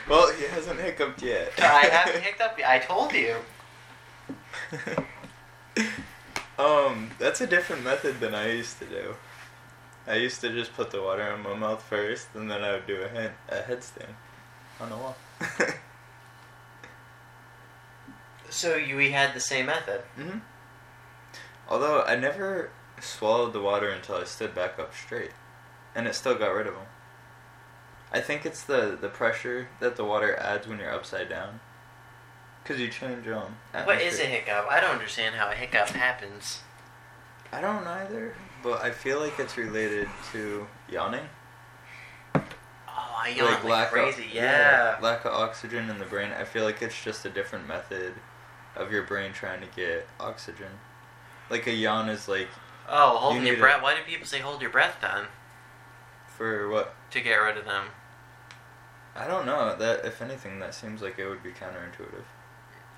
[0.09, 1.53] well, he hasn't hiccuped yet.
[1.61, 2.59] I haven't hiccuped up.
[2.67, 3.37] I told you.
[6.59, 9.15] um, that's a different method than I used to do.
[10.05, 12.85] I used to just put the water in my mouth first, and then I would
[12.85, 14.15] do a head a headstand
[14.81, 15.15] on the wall.
[18.49, 20.01] So you we had the same method.
[20.17, 20.39] hmm
[21.71, 22.69] Although I never
[22.99, 25.31] swallowed the water until I stood back up straight,
[25.95, 26.87] and it still got rid of them.
[28.11, 31.61] I think it's the the pressure that the water adds when you're upside down.
[32.65, 33.55] Cause you change um.
[33.85, 34.67] What is a hiccup?
[34.69, 36.59] I don't understand how a hiccup happens.
[37.53, 41.29] I don't either, but I feel like it's related to yawning.
[42.35, 42.41] Oh,
[42.89, 44.25] I yawn like, of- crazy.
[44.33, 44.97] yeah.
[45.01, 46.31] lack of oxygen in the brain.
[46.37, 48.15] I feel like it's just a different method
[48.75, 50.71] of your brain trying to get oxygen.
[51.51, 52.47] Like a yawn is like
[52.89, 53.81] Oh, holding You your breath.
[53.83, 55.25] Why do people say hold your breath then?
[56.37, 56.95] for what?
[57.11, 57.85] To get rid of them.
[59.15, 59.75] I don't know.
[59.75, 62.23] That if anything, that seems like it would be counterintuitive.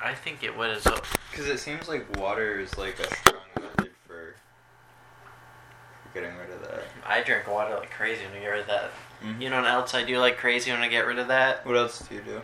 [0.01, 1.01] I think it would as well.
[1.32, 4.36] Because it seems like water is like a strong method for,
[6.04, 6.84] for getting rid of that.
[7.06, 8.91] I drink water like crazy when I get rid of that.
[9.24, 9.41] Mhm.
[9.41, 11.66] You know what else I do like crazy when I get rid of that?
[11.66, 12.41] What else do you do?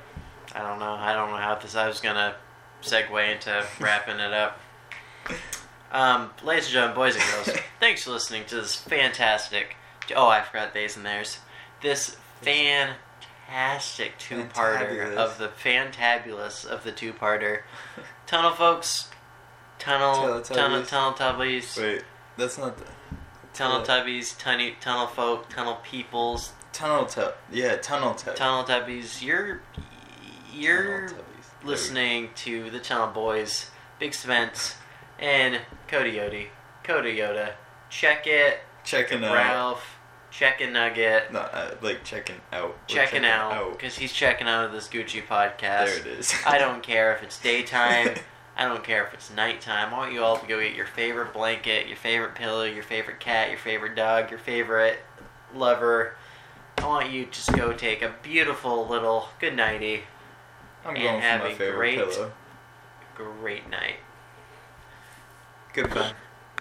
[0.56, 0.94] I don't know.
[0.94, 1.76] I don't know how this.
[1.76, 2.36] I was gonna
[2.82, 4.60] segue into wrapping it up.
[5.92, 9.76] Um, ladies and gentlemen, boys and girls, thanks for listening to this fantastic.
[10.16, 11.40] Oh, I forgot days and theirs.
[11.82, 15.16] This fantastic two-parter Fantabulous.
[15.16, 17.62] of the fantabulous of the two-parter.
[18.28, 19.10] Tunnel folks,
[19.80, 20.88] tunnel, tunnel, Teletubbies.
[20.88, 22.04] tunnel tubbies, Wait,
[22.38, 22.86] that's not the
[23.54, 27.34] tunnel tubbies, tunnel, tunnel folk, tunnel peoples, tunnel tub.
[27.52, 28.36] Yeah, tunnel tub.
[28.36, 29.24] tunnel tubbies.
[29.24, 29.62] You're,
[30.54, 31.66] you're Tunnel tubbies.
[31.68, 34.76] listening to the Tunnel Boys, Big Spence,
[35.20, 36.48] and Cody Yodi.
[36.84, 37.54] Cody Yoda.
[37.90, 38.60] Check it.
[38.84, 39.34] Checking out.
[39.34, 39.96] Ralph.
[40.32, 41.34] Checking Nugget.
[41.34, 42.70] Not uh, like checking out.
[42.70, 43.72] We're Checking out.
[43.72, 45.86] Because he's checking out of this Gucci podcast.
[45.86, 46.34] There it is.
[46.46, 48.10] I don't care if it's daytime.
[48.58, 49.94] I don't care if it's nighttime.
[49.94, 53.20] I want you all to go get your favorite blanket, your favorite pillow, your favorite
[53.20, 55.00] cat, your favorite dog, your favorite
[55.56, 56.16] lover.
[56.78, 60.04] I want you to just go take a beautiful little good nighty,
[60.86, 62.32] I'm and have my a great- pillow.
[63.16, 63.96] great night.
[65.74, 66.14] Goodbye.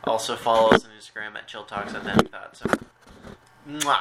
[0.05, 2.63] Also follow us on Instagram at Chill Talks Then Thoughts.
[3.69, 3.99] Mwah.